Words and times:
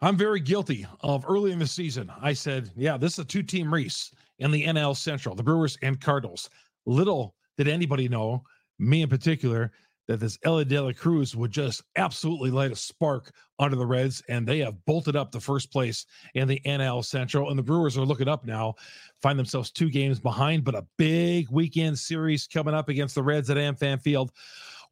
I'm 0.00 0.16
very 0.16 0.40
guilty 0.40 0.86
of 1.00 1.24
early 1.26 1.52
in 1.52 1.58
the 1.58 1.66
season. 1.66 2.12
I 2.20 2.34
said, 2.34 2.70
yeah, 2.76 2.98
this 2.98 3.14
is 3.14 3.18
a 3.20 3.24
two 3.24 3.42
team 3.42 3.72
race 3.72 4.12
in 4.38 4.50
the 4.50 4.64
NL 4.64 4.96
Central, 4.96 5.34
the 5.34 5.42
Brewers 5.42 5.78
and 5.82 6.00
Cardinals. 6.00 6.50
Little 6.84 7.34
did 7.56 7.68
anybody 7.68 8.08
know, 8.08 8.44
me 8.78 9.02
in 9.02 9.08
particular, 9.08 9.72
that 10.06 10.20
this 10.20 10.38
Elly 10.44 10.64
De 10.64 10.80
La 10.80 10.92
Cruz 10.92 11.34
would 11.34 11.50
just 11.50 11.82
absolutely 11.96 12.50
light 12.50 12.70
a 12.70 12.76
spark 12.76 13.32
under 13.58 13.74
the 13.74 13.86
Reds, 13.86 14.22
and 14.28 14.46
they 14.46 14.58
have 14.58 14.84
bolted 14.84 15.16
up 15.16 15.32
the 15.32 15.40
first 15.40 15.72
place 15.72 16.06
in 16.34 16.46
the 16.46 16.60
NL 16.64 17.04
Central. 17.04 17.50
And 17.50 17.58
the 17.58 17.62
Brewers 17.62 17.96
are 17.96 18.04
looking 18.04 18.28
up 18.28 18.44
now, 18.44 18.74
find 19.22 19.38
themselves 19.38 19.70
two 19.70 19.90
games 19.90 20.20
behind, 20.20 20.62
but 20.62 20.74
a 20.74 20.86
big 20.96 21.50
weekend 21.50 21.98
series 21.98 22.46
coming 22.46 22.74
up 22.74 22.88
against 22.88 23.14
the 23.14 23.22
Reds 23.22 23.50
at 23.50 23.56
AmFam 23.56 24.00
Field. 24.00 24.30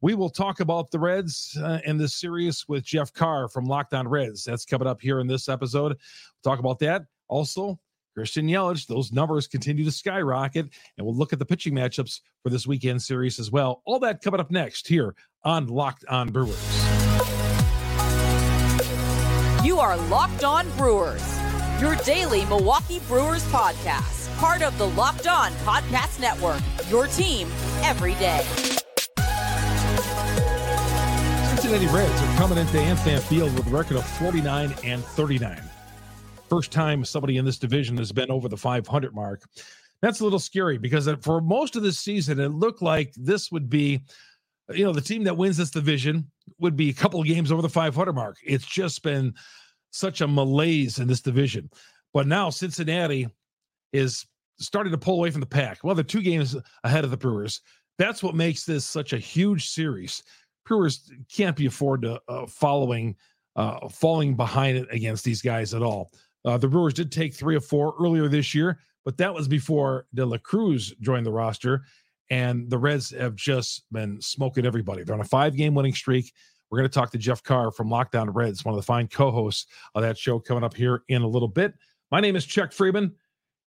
We 0.01 0.13
will 0.15 0.29
talk 0.29 0.59
about 0.59 0.91
the 0.91 0.99
Reds 0.99 1.57
uh, 1.61 1.79
in 1.85 1.97
this 1.97 2.15
series 2.15 2.65
with 2.67 2.83
Jeff 2.83 3.13
Carr 3.13 3.47
from 3.47 3.65
Locked 3.65 3.93
On 3.93 4.07
Reds. 4.07 4.43
That's 4.43 4.65
coming 4.65 4.87
up 4.87 5.01
here 5.01 5.19
in 5.19 5.27
this 5.27 5.49
episode. 5.49 5.93
We'll 5.93 6.51
talk 6.51 6.59
about 6.59 6.79
that. 6.79 7.03
Also, 7.27 7.79
Christian 8.15 8.47
Yelich, 8.47 8.87
those 8.87 9.11
numbers 9.11 9.47
continue 9.47 9.83
to 9.83 9.91
skyrocket, 9.91 10.69
and 10.97 11.05
we'll 11.05 11.15
look 11.15 11.33
at 11.33 11.39
the 11.39 11.45
pitching 11.45 11.73
matchups 11.73 12.21
for 12.43 12.49
this 12.49 12.65
weekend 12.65 13.01
series 13.01 13.39
as 13.39 13.51
well. 13.51 13.81
All 13.85 13.99
that 13.99 14.21
coming 14.21 14.39
up 14.39 14.51
next 14.51 14.87
here 14.87 15.15
on 15.43 15.67
Locked 15.67 16.05
On 16.05 16.29
Brewers. 16.29 16.85
You 19.65 19.79
are 19.79 19.97
Locked 20.07 20.43
On 20.43 20.69
Brewers, 20.77 21.39
your 21.81 21.95
daily 21.97 22.45
Milwaukee 22.45 22.99
Brewers 23.07 23.43
podcast, 23.45 24.33
part 24.37 24.61
of 24.61 24.77
the 24.77 24.87
Locked 24.89 25.27
On 25.27 25.51
Podcast 25.65 26.21
Network, 26.21 26.61
your 26.89 27.07
team 27.07 27.49
every 27.83 28.13
day. 28.15 28.45
Cincinnati 31.65 31.97
Reds 31.97 32.21
are 32.21 32.37
coming 32.37 32.59
into 32.59 32.77
AmFam 32.77 33.19
Field 33.21 33.51
with 33.55 33.65
a 33.65 33.69
record 33.71 33.97
of 33.97 34.05
49 34.05 34.75
and 34.83 35.03
39. 35.03 35.59
First 36.47 36.71
time 36.71 37.03
somebody 37.03 37.37
in 37.37 37.43
this 37.43 37.57
division 37.57 37.97
has 37.97 38.11
been 38.11 38.29
over 38.29 38.47
the 38.47 38.55
500 38.55 39.15
mark. 39.15 39.41
That's 39.99 40.19
a 40.19 40.23
little 40.23 40.37
scary 40.37 40.77
because 40.77 41.09
for 41.21 41.41
most 41.41 41.75
of 41.75 41.81
this 41.81 41.97
season, 41.97 42.39
it 42.39 42.49
looked 42.49 42.83
like 42.83 43.15
this 43.15 43.51
would 43.51 43.67
be, 43.67 44.03
you 44.75 44.85
know, 44.85 44.93
the 44.93 45.01
team 45.01 45.23
that 45.23 45.37
wins 45.37 45.57
this 45.57 45.71
division 45.71 46.29
would 46.59 46.75
be 46.75 46.91
a 46.91 46.93
couple 46.93 47.19
of 47.19 47.25
games 47.25 47.51
over 47.51 47.63
the 47.63 47.69
500 47.69 48.13
mark. 48.13 48.37
It's 48.45 48.67
just 48.67 49.01
been 49.01 49.33
such 49.89 50.21
a 50.21 50.27
malaise 50.27 50.99
in 50.99 51.07
this 51.07 51.21
division. 51.21 51.71
But 52.13 52.27
now 52.27 52.51
Cincinnati 52.51 53.27
is 53.91 54.23
starting 54.59 54.91
to 54.91 54.99
pull 54.99 55.15
away 55.15 55.31
from 55.31 55.41
the 55.41 55.47
pack. 55.47 55.79
Well, 55.83 55.95
they're 55.95 56.03
two 56.03 56.21
games 56.21 56.55
ahead 56.83 57.05
of 57.05 57.09
the 57.09 57.17
Brewers. 57.17 57.59
That's 57.97 58.21
what 58.21 58.35
makes 58.35 58.65
this 58.65 58.85
such 58.85 59.13
a 59.13 59.17
huge 59.17 59.69
series 59.69 60.21
Brewers 60.65 61.11
can't 61.31 61.55
be 61.55 61.65
afford 61.65 62.01
to 62.03 62.21
uh, 62.27 62.47
following 62.47 63.15
uh, 63.55 63.87
falling 63.87 64.35
behind 64.35 64.77
it 64.77 64.87
against 64.91 65.23
these 65.23 65.41
guys 65.41 65.73
at 65.73 65.81
all. 65.81 66.11
Uh, 66.43 66.57
the 66.57 66.67
Brewers 66.67 66.93
did 66.93 67.11
take 67.11 67.33
three 67.33 67.55
or 67.55 67.61
four 67.61 67.95
earlier 67.99 68.27
this 68.27 68.53
year, 68.53 68.79
but 69.05 69.17
that 69.17 69.33
was 69.33 69.47
before 69.47 70.05
De 70.13 70.25
La 70.25 70.37
Cruz 70.37 70.93
joined 70.99 71.25
the 71.25 71.31
roster. 71.31 71.83
And 72.29 72.69
the 72.69 72.77
Reds 72.77 73.11
have 73.11 73.35
just 73.35 73.83
been 73.91 74.19
smoking 74.19 74.65
everybody. 74.65 75.03
They're 75.03 75.15
on 75.15 75.21
a 75.21 75.25
five 75.25 75.55
game 75.55 75.75
winning 75.75 75.93
streak. 75.93 76.33
We're 76.69 76.79
going 76.79 76.89
to 76.89 76.93
talk 76.93 77.11
to 77.11 77.17
Jeff 77.17 77.43
Carr 77.43 77.71
from 77.71 77.89
Locked 77.89 78.15
On 78.15 78.29
Reds, 78.29 78.65
one 78.65 78.73
of 78.73 78.77
the 78.77 78.85
fine 78.85 79.07
co 79.07 79.31
hosts 79.31 79.67
of 79.93 80.01
that 80.01 80.17
show, 80.17 80.39
coming 80.39 80.63
up 80.63 80.73
here 80.73 81.03
in 81.07 81.21
a 81.21 81.27
little 81.27 81.47
bit. 81.47 81.73
My 82.11 82.19
name 82.19 82.35
is 82.35 82.45
Chuck 82.45 82.71
Freimund. 82.71 83.11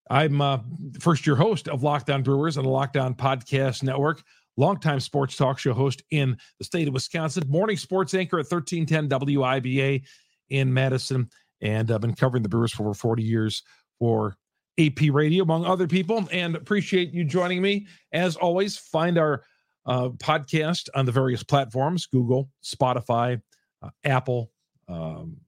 I'm 0.09 0.41
uh, 0.41 0.59
first 1.01 1.27
year 1.27 1.37
host 1.37 1.69
of 1.69 1.83
Locked 1.83 2.11
On 2.11 2.23
Brewers 2.23 2.57
on 2.57 2.65
the 2.65 2.71
Locked 2.71 2.97
On 2.97 3.15
Podcast 3.15 3.83
Network 3.83 4.23
longtime 4.57 5.01
sports 5.01 5.37
talk 5.37 5.59
show 5.59 5.73
host 5.75 6.03
in 6.11 6.37
the 6.59 6.65
state 6.65 6.89
of 6.89 6.95
Wisconsin, 6.95 7.45
morning 7.49 7.77
sports 7.77 8.15
anchor 8.15 8.39
at 8.39 8.51
1310 8.51 9.09
WIBA 9.09 10.03
in 10.51 10.73
Madison, 10.73 11.29
and 11.61 11.91
I've 11.91 12.01
been 12.01 12.15
covering 12.15 12.43
the 12.43 12.49
Brewers 12.49 12.73
for 12.73 12.85
over 12.85 12.95
40 12.95 13.23
years 13.23 13.63
for 13.99 14.37
AP 14.79 15.11
Radio, 15.11 15.43
among 15.43 15.65
other 15.65 15.87
people, 15.87 16.29
and 16.31 16.55
appreciate 16.55 17.13
you 17.13 17.25
joining 17.25 17.63
me. 17.63 17.87
As 18.13 18.37
always, 18.37 18.77
find 18.77 19.19
our 19.19 19.43
uh, 19.87 20.09
podcast 20.11 20.89
on 20.95 21.07
the 21.07 21.13
various 21.13 21.43
platforms 21.43 22.07
Google, 22.07 22.51
Spotify, 22.63 23.41
uh, 23.83 23.91
Apple, 24.05 24.51
um, 24.89 25.39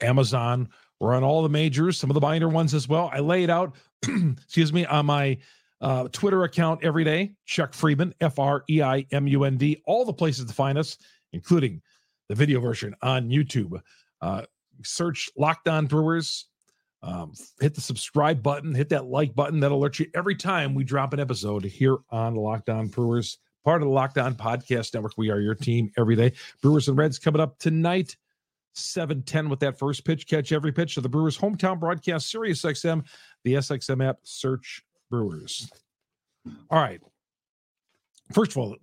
Amazon. 0.00 0.68
We're 1.00 1.14
on 1.14 1.24
all 1.24 1.42
the 1.42 1.48
majors, 1.48 1.98
some 1.98 2.10
of 2.10 2.14
the 2.14 2.20
minor 2.20 2.48
ones 2.48 2.74
as 2.74 2.88
well. 2.88 3.10
I 3.12 3.20
lay 3.20 3.42
it 3.42 3.50
out, 3.50 3.76
excuse 4.02 4.72
me, 4.72 4.84
on 4.86 5.06
my 5.06 5.38
uh, 5.80 6.08
Twitter 6.08 6.44
account 6.44 6.84
every 6.84 7.04
day, 7.04 7.32
Chuck 7.46 7.72
Freimund, 7.72 8.12
F 8.20 8.38
R 8.38 8.64
E 8.68 8.82
I 8.82 9.06
M 9.12 9.26
U 9.26 9.44
N 9.44 9.56
D, 9.56 9.82
all 9.86 10.04
the 10.04 10.12
places 10.12 10.44
to 10.44 10.52
find 10.52 10.76
us, 10.76 10.96
including 11.32 11.80
the 12.28 12.34
video 12.34 12.60
version 12.60 12.94
on 13.02 13.28
YouTube. 13.28 13.80
Uh, 14.20 14.42
search 14.84 15.30
Locked 15.36 15.68
On 15.68 15.86
Brewers, 15.86 16.46
um, 17.02 17.32
hit 17.60 17.74
the 17.74 17.80
subscribe 17.80 18.42
button, 18.42 18.74
hit 18.74 18.90
that 18.90 19.06
like 19.06 19.34
button. 19.34 19.60
That'll 19.60 19.78
alert 19.78 19.98
you 19.98 20.06
every 20.14 20.36
time 20.36 20.74
we 20.74 20.84
drop 20.84 21.14
an 21.14 21.20
episode 21.20 21.64
here 21.64 21.98
on 22.10 22.34
Locked 22.34 22.68
On 22.68 22.88
Brewers, 22.88 23.38
part 23.64 23.80
of 23.80 23.88
the 23.88 23.94
Locked 23.94 24.18
On 24.18 24.34
Podcast 24.34 24.92
Network. 24.92 25.14
We 25.16 25.30
are 25.30 25.40
your 25.40 25.54
team 25.54 25.90
every 25.96 26.16
day. 26.16 26.32
Brewers 26.62 26.88
and 26.88 26.98
Reds 26.98 27.18
coming 27.18 27.40
up 27.40 27.58
tonight. 27.58 28.16
710 28.74 29.48
with 29.48 29.60
that 29.60 29.78
first 29.78 30.04
pitch. 30.04 30.28
Catch 30.28 30.52
every 30.52 30.72
pitch 30.72 30.96
of 30.96 31.02
the 31.02 31.08
Brewers' 31.08 31.36
hometown 31.36 31.80
broadcast, 31.80 32.30
Sirius 32.30 32.62
XM, 32.62 33.04
the 33.42 33.54
SXM 33.54 34.06
app. 34.06 34.18
Search 34.22 34.84
Brewers. 35.10 35.70
All 36.70 36.80
right. 36.80 37.00
First 38.32 38.52
of 38.52 38.58
all, 38.58 38.76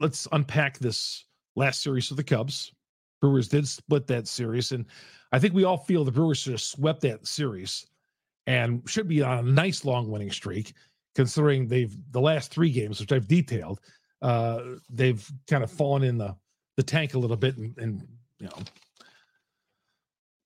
let's 0.00 0.26
unpack 0.32 0.78
this 0.78 1.26
last 1.56 1.82
series 1.82 2.10
of 2.10 2.16
the 2.16 2.24
Cubs. 2.24 2.72
Brewers 3.20 3.48
did 3.48 3.68
split 3.68 4.06
that 4.08 4.26
series, 4.26 4.72
and 4.72 4.86
I 5.32 5.38
think 5.38 5.54
we 5.54 5.64
all 5.64 5.76
feel 5.78 6.04
the 6.04 6.10
Brewers 6.10 6.38
should 6.38 6.52
have 6.52 6.60
swept 6.60 7.02
that 7.02 7.26
series 7.26 7.86
and 8.46 8.82
should 8.88 9.08
be 9.08 9.22
on 9.22 9.38
a 9.38 9.42
nice 9.42 9.84
long 9.84 10.10
winning 10.10 10.30
streak, 10.30 10.74
considering 11.14 11.66
they've 11.66 11.96
the 12.10 12.20
last 12.20 12.50
three 12.50 12.70
games, 12.70 13.00
which 13.00 13.12
I've 13.12 13.28
detailed, 13.28 13.80
uh, 14.20 14.60
they've 14.90 15.26
kind 15.48 15.62
of 15.62 15.70
fallen 15.70 16.02
in 16.02 16.18
the 16.18 16.34
the 16.76 16.82
tank 16.82 17.14
a 17.14 17.18
little 17.18 17.36
bit 17.36 17.56
and, 17.56 17.76
and 17.78 18.06
you 18.38 18.48
know 18.48 18.58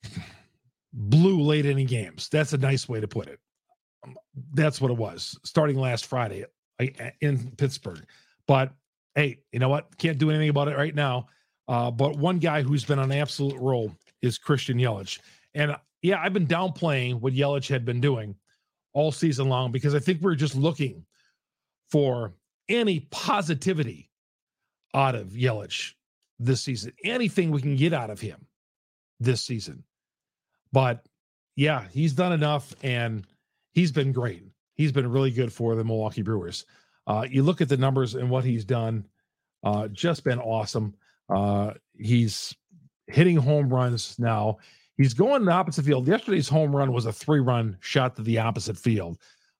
blew 0.92 1.40
late 1.40 1.66
inning 1.66 1.86
games. 1.86 2.28
That's 2.28 2.52
a 2.52 2.58
nice 2.58 2.88
way 2.88 3.00
to 3.00 3.08
put 3.08 3.28
it 3.28 3.40
that's 4.52 4.80
what 4.80 4.90
it 4.90 4.96
was 4.96 5.38
starting 5.44 5.76
last 5.76 6.06
Friday 6.06 6.44
in 7.20 7.50
Pittsburgh. 7.56 8.04
But 8.46 8.72
hey, 9.14 9.38
you 9.52 9.58
know 9.58 9.68
what? 9.68 9.96
Can't 9.98 10.18
do 10.18 10.30
anything 10.30 10.48
about 10.48 10.68
it 10.68 10.76
right 10.76 10.94
now. 10.94 11.28
Uh, 11.66 11.90
but 11.90 12.16
one 12.16 12.38
guy 12.38 12.62
who's 12.62 12.84
been 12.84 12.98
on 12.98 13.12
absolute 13.12 13.58
roll 13.58 13.92
is 14.22 14.38
Christian 14.38 14.78
Yelich. 14.78 15.18
And 15.54 15.76
yeah, 16.02 16.20
I've 16.20 16.32
been 16.32 16.46
downplaying 16.46 17.20
what 17.20 17.34
Yelich 17.34 17.68
had 17.68 17.84
been 17.84 18.00
doing 18.00 18.34
all 18.94 19.12
season 19.12 19.48
long 19.48 19.70
because 19.70 19.94
I 19.94 19.98
think 19.98 20.22
we're 20.22 20.34
just 20.34 20.54
looking 20.54 21.04
for 21.90 22.32
any 22.68 23.00
positivity 23.10 24.10
out 24.94 25.14
of 25.14 25.28
Yelich 25.28 25.92
this 26.38 26.62
season, 26.62 26.92
anything 27.04 27.50
we 27.50 27.60
can 27.60 27.76
get 27.76 27.92
out 27.92 28.10
of 28.10 28.20
him 28.20 28.46
this 29.20 29.42
season. 29.44 29.84
But 30.72 31.04
yeah, 31.56 31.84
he's 31.92 32.12
done 32.12 32.32
enough. 32.32 32.74
And 32.82 33.26
he's 33.78 33.92
been 33.92 34.10
great. 34.10 34.42
He's 34.74 34.90
been 34.90 35.08
really 35.08 35.30
good 35.30 35.52
for 35.52 35.76
the 35.76 35.84
Milwaukee 35.84 36.22
Brewers. 36.22 36.66
Uh, 37.06 37.24
you 37.30 37.44
look 37.44 37.60
at 37.60 37.68
the 37.68 37.76
numbers 37.76 38.16
and 38.16 38.28
what 38.28 38.44
he's 38.44 38.64
done, 38.64 39.06
uh, 39.62 39.86
just 39.86 40.24
been 40.24 40.40
awesome. 40.40 40.94
Uh, 41.28 41.74
he's 41.96 42.56
hitting 43.06 43.36
home 43.36 43.72
runs 43.72 44.18
now. 44.18 44.58
He's 44.96 45.14
going 45.14 45.44
the 45.44 45.52
opposite 45.52 45.84
field. 45.84 46.08
Yesterday's 46.08 46.48
home 46.48 46.74
run 46.74 46.92
was 46.92 47.06
a 47.06 47.12
three 47.12 47.38
run 47.38 47.76
shot 47.78 48.16
to 48.16 48.22
the 48.22 48.38
opposite 48.38 48.76
field, 48.76 49.18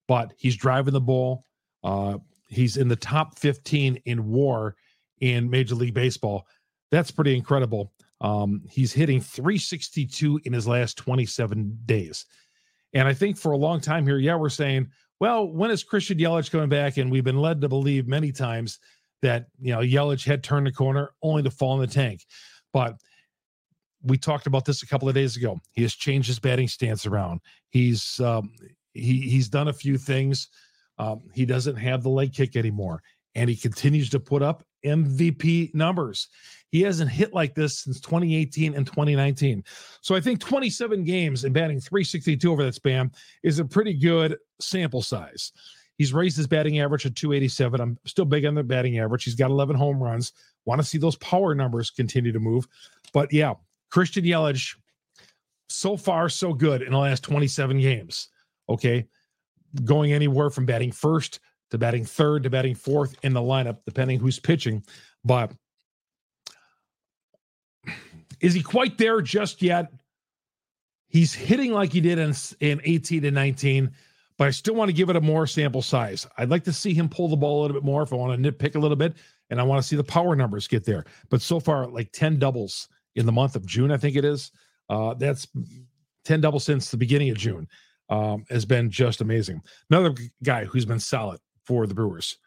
but 0.08 0.32
he's 0.36 0.56
driving 0.56 0.94
the 0.94 1.00
ball. 1.00 1.44
Uh, 1.84 2.18
he's 2.48 2.76
in 2.76 2.88
the 2.88 2.96
top 2.96 3.38
15 3.38 4.00
in 4.04 4.26
war 4.28 4.74
in 5.20 5.48
Major 5.48 5.76
League 5.76 5.94
Baseball. 5.94 6.44
That's 6.90 7.12
pretty 7.12 7.36
incredible. 7.36 7.92
Um, 8.20 8.62
he's 8.68 8.92
hitting 8.92 9.20
362 9.20 10.40
in 10.44 10.52
his 10.52 10.66
last 10.66 10.98
27 10.98 11.78
days. 11.86 12.26
And 12.94 13.06
I 13.06 13.14
think 13.14 13.36
for 13.36 13.52
a 13.52 13.56
long 13.56 13.80
time 13.80 14.06
here, 14.06 14.18
yeah, 14.18 14.36
we're 14.36 14.48
saying, 14.48 14.88
well, 15.20 15.46
when 15.46 15.70
is 15.70 15.82
Christian 15.82 16.18
Yelich 16.18 16.50
coming 16.50 16.68
back? 16.68 16.96
And 16.96 17.10
we've 17.10 17.24
been 17.24 17.40
led 17.40 17.60
to 17.60 17.68
believe 17.68 18.06
many 18.06 18.32
times 18.32 18.78
that 19.22 19.46
you 19.60 19.72
know 19.72 19.80
Yelich 19.80 20.24
had 20.24 20.44
turned 20.44 20.66
the 20.66 20.72
corner 20.72 21.10
only 21.22 21.42
to 21.42 21.50
fall 21.50 21.74
in 21.74 21.80
the 21.80 21.92
tank. 21.92 22.24
But 22.72 22.96
we 24.02 24.16
talked 24.16 24.46
about 24.46 24.64
this 24.64 24.82
a 24.82 24.86
couple 24.86 25.08
of 25.08 25.14
days 25.14 25.36
ago. 25.36 25.60
He 25.72 25.82
has 25.82 25.94
changed 25.94 26.28
his 26.28 26.38
batting 26.38 26.68
stance 26.68 27.04
around. 27.04 27.40
He's 27.70 28.20
um, 28.20 28.52
he 28.94 29.20
he's 29.20 29.48
done 29.48 29.68
a 29.68 29.72
few 29.72 29.98
things. 29.98 30.48
Um, 30.98 31.22
he 31.34 31.44
doesn't 31.44 31.76
have 31.76 32.02
the 32.02 32.08
leg 32.08 32.32
kick 32.32 32.56
anymore, 32.56 33.02
and 33.34 33.50
he 33.50 33.56
continues 33.56 34.10
to 34.10 34.20
put 34.20 34.42
up 34.42 34.64
MVP 34.84 35.74
numbers. 35.74 36.28
He 36.70 36.82
hasn't 36.82 37.10
hit 37.10 37.32
like 37.32 37.54
this 37.54 37.78
since 37.78 38.00
2018 38.00 38.74
and 38.74 38.86
2019. 38.86 39.64
So 40.00 40.14
I 40.14 40.20
think 40.20 40.40
27 40.40 41.04
games 41.04 41.44
and 41.44 41.54
batting 41.54 41.80
362 41.80 42.52
over 42.52 42.62
that 42.64 42.74
span 42.74 43.10
is 43.42 43.58
a 43.58 43.64
pretty 43.64 43.94
good 43.94 44.36
sample 44.60 45.02
size. 45.02 45.52
He's 45.96 46.12
raised 46.12 46.36
his 46.36 46.46
batting 46.46 46.78
average 46.78 47.02
to 47.02 47.10
287. 47.10 47.80
I'm 47.80 47.98
still 48.04 48.24
big 48.24 48.44
on 48.44 48.54
the 48.54 48.62
batting 48.62 48.98
average. 48.98 49.24
He's 49.24 49.34
got 49.34 49.50
11 49.50 49.76
home 49.76 50.00
runs. 50.00 50.32
Want 50.64 50.80
to 50.80 50.86
see 50.86 50.98
those 50.98 51.16
power 51.16 51.54
numbers 51.54 51.90
continue 51.90 52.32
to 52.32 52.38
move. 52.38 52.68
But 53.12 53.32
yeah, 53.32 53.54
Christian 53.90 54.24
Yelich, 54.24 54.76
so 55.68 55.96
far 55.96 56.28
so 56.28 56.52
good 56.52 56.82
in 56.82 56.92
the 56.92 56.98
last 56.98 57.24
27 57.24 57.80
games. 57.80 58.28
Okay. 58.68 59.06
Going 59.84 60.12
anywhere 60.12 60.50
from 60.50 60.66
batting 60.66 60.92
first 60.92 61.40
to 61.70 61.78
batting 61.78 62.04
third 62.04 62.44
to 62.44 62.50
batting 62.50 62.74
fourth 62.74 63.16
in 63.22 63.32
the 63.32 63.40
lineup, 63.40 63.78
depending 63.84 64.18
who's 64.18 64.38
pitching. 64.38 64.84
But 65.24 65.52
is 68.40 68.54
he 68.54 68.62
quite 68.62 68.98
there 68.98 69.20
just 69.20 69.62
yet? 69.62 69.92
He's 71.08 71.32
hitting 71.32 71.72
like 71.72 71.92
he 71.92 72.00
did 72.00 72.18
in, 72.18 72.34
in 72.60 72.80
18 72.84 73.22
to 73.22 73.30
19, 73.30 73.90
but 74.36 74.46
I 74.46 74.50
still 74.50 74.74
want 74.74 74.90
to 74.90 74.92
give 74.92 75.08
it 75.08 75.16
a 75.16 75.20
more 75.20 75.46
sample 75.46 75.82
size. 75.82 76.26
I'd 76.36 76.50
like 76.50 76.64
to 76.64 76.72
see 76.72 76.92
him 76.92 77.08
pull 77.08 77.28
the 77.28 77.36
ball 77.36 77.60
a 77.60 77.62
little 77.62 77.74
bit 77.74 77.84
more 77.84 78.02
if 78.02 78.12
I 78.12 78.16
want 78.16 78.40
to 78.40 78.52
nitpick 78.52 78.76
a 78.76 78.78
little 78.78 78.96
bit, 78.96 79.14
and 79.50 79.58
I 79.60 79.62
want 79.62 79.82
to 79.82 79.88
see 79.88 79.96
the 79.96 80.04
power 80.04 80.36
numbers 80.36 80.68
get 80.68 80.84
there. 80.84 81.06
But 81.30 81.40
so 81.40 81.58
far, 81.58 81.86
like 81.86 82.12
10 82.12 82.38
doubles 82.38 82.88
in 83.14 83.24
the 83.26 83.32
month 83.32 83.56
of 83.56 83.66
June, 83.66 83.90
I 83.90 83.96
think 83.96 84.16
it 84.16 84.24
is. 84.24 84.52
Uh, 84.90 85.14
that's 85.14 85.48
10 86.24 86.40
doubles 86.42 86.64
since 86.64 86.90
the 86.90 86.96
beginning 86.96 87.30
of 87.30 87.36
June. 87.36 87.66
Um, 88.10 88.46
has 88.48 88.64
been 88.64 88.90
just 88.90 89.20
amazing. 89.20 89.60
Another 89.90 90.14
guy 90.42 90.64
who's 90.64 90.86
been 90.86 90.98
solid 90.98 91.40
for 91.66 91.86
the 91.86 91.92
Brewers, 91.92 92.38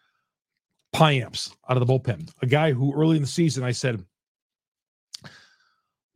Payamps 0.95 1.53
out 1.69 1.77
of 1.77 1.85
the 1.85 1.93
bullpen, 1.93 2.31
a 2.41 2.47
guy 2.47 2.71
who 2.71 2.95
early 2.95 3.15
in 3.15 3.21
the 3.21 3.27
season 3.27 3.63
I 3.63 3.71
said, 3.71 4.03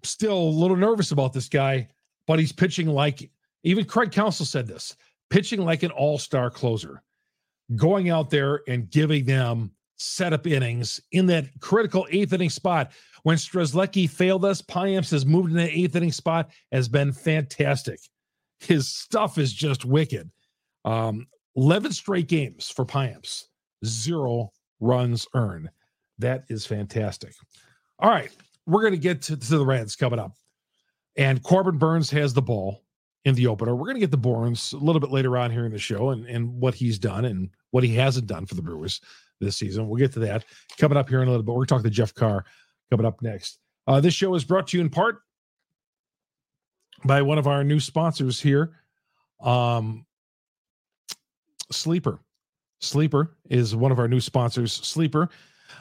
still 0.10 0.38
a 0.38 0.58
little 0.60 0.78
nervous 0.78 1.12
about 1.12 1.34
this 1.34 1.50
guy, 1.50 1.88
but 2.28 2.40
he's 2.40 2.52
pitching 2.52 2.88
like 2.88 3.30
even 3.64 3.86
Craig 3.86 4.12
Counsell 4.12 4.46
said 4.46 4.68
this, 4.68 4.96
pitching 5.30 5.62
like 5.64 5.84
an 5.84 5.92
all-star 5.92 6.52
closer, 6.52 7.02
going 7.76 8.10
out 8.10 8.30
there 8.30 8.62
and 8.68 8.90
giving 8.90 9.26
them 9.26 9.72
setup 9.98 10.46
innings 10.46 11.02
in 11.12 11.26
that 11.28 11.46
critical 11.60 12.08
eighth 12.12 12.34
inning 12.34 12.50
spot. 12.50 12.92
When 13.24 13.38
Strzelecki 13.38 14.10
failed 14.10 14.46
us, 14.46 14.62
Payamps 14.62 15.10
has 15.12 15.26
moved 15.26 15.50
in 15.50 15.58
the 15.58 15.70
eighth 15.70 15.96
inning 15.96 16.12
spot, 16.12 16.52
has 16.72 16.88
been 16.88 17.12
fantastic. 17.12 18.00
His 18.60 18.88
stuff 18.88 19.38
is 19.38 19.52
just 19.52 19.84
wicked. 19.84 20.30
Um, 20.86 21.28
11 21.56 21.94
straight 21.94 22.28
games 22.28 22.70
for 22.70 22.86
Payamps, 22.86 23.46
zero 23.84 24.52
runs 24.80 25.28
earned. 25.34 25.70
That 26.20 26.46
is 26.50 26.66
fantastic. 26.66 27.34
All 28.00 28.10
right, 28.10 28.32
we're 28.66 28.82
going 28.82 28.94
to 28.94 29.00
get 29.00 29.22
to, 29.24 29.36
the 29.36 29.66
Reds 29.66 29.96
coming 29.96 30.20
up. 30.20 30.34
And 31.18 31.42
Corbin 31.42 31.78
Burnes 31.78 32.10
has 32.12 32.34
the 32.34 32.42
ball 32.42 32.84
in 33.24 33.36
the 33.36 33.48
opener. 33.48 33.76
We're 33.76 33.86
going 33.86 33.96
to 33.96 34.02
get 34.02 34.12
the 34.12 34.18
Burnes 34.18 34.74
a 34.74 34.78
little 34.78 35.00
bit 35.00 35.12
later 35.12 35.38
on 35.38 35.52
here 35.52 35.66
in 35.66 35.72
the 35.72 35.80
show 35.80 36.10
and, 36.10 36.26
and 36.26 36.60
what 36.60 36.76
he's 36.76 37.00
done 37.00 37.26
and 37.26 37.50
what 37.72 37.84
he 37.84 37.96
hasn't 37.96 38.28
done 38.28 38.46
for 38.46 38.56
the 38.56 38.62
Brewers 38.62 39.02
this 39.40 39.58
season. 39.58 39.88
We'll 39.88 40.00
get 40.00 40.14
to 40.14 40.20
that 40.20 40.46
coming 40.78 40.98
up 40.98 41.10
here 41.10 41.22
in 41.22 41.28
a 41.28 41.32
little 41.32 41.44
bit. 41.44 41.56
We're 41.56 41.66
talking 41.66 41.84
to 41.84 41.90
Jeff 41.90 42.14
Carr 42.14 42.46
coming 42.90 43.06
up 43.06 43.22
next. 43.22 43.60
Uh, 43.88 44.02
this 44.02 44.14
show 44.14 44.34
is 44.36 44.44
brought 44.44 44.68
to 44.68 44.78
you 44.78 44.82
in 44.82 44.90
part 44.90 45.20
by 47.04 47.22
one 47.22 47.38
of 47.38 47.48
our 47.48 47.64
new 47.64 47.80
sponsors 47.80 48.42
here, 48.42 48.74
um, 49.42 50.06
Sleeper. 51.72 52.20
Sleeper 52.80 53.36
is 53.50 53.76
one 53.76 53.92
of 53.92 54.00
our 54.00 54.08
new 54.08 54.20
sponsors. 54.20 54.74
Sleeper, 54.74 55.30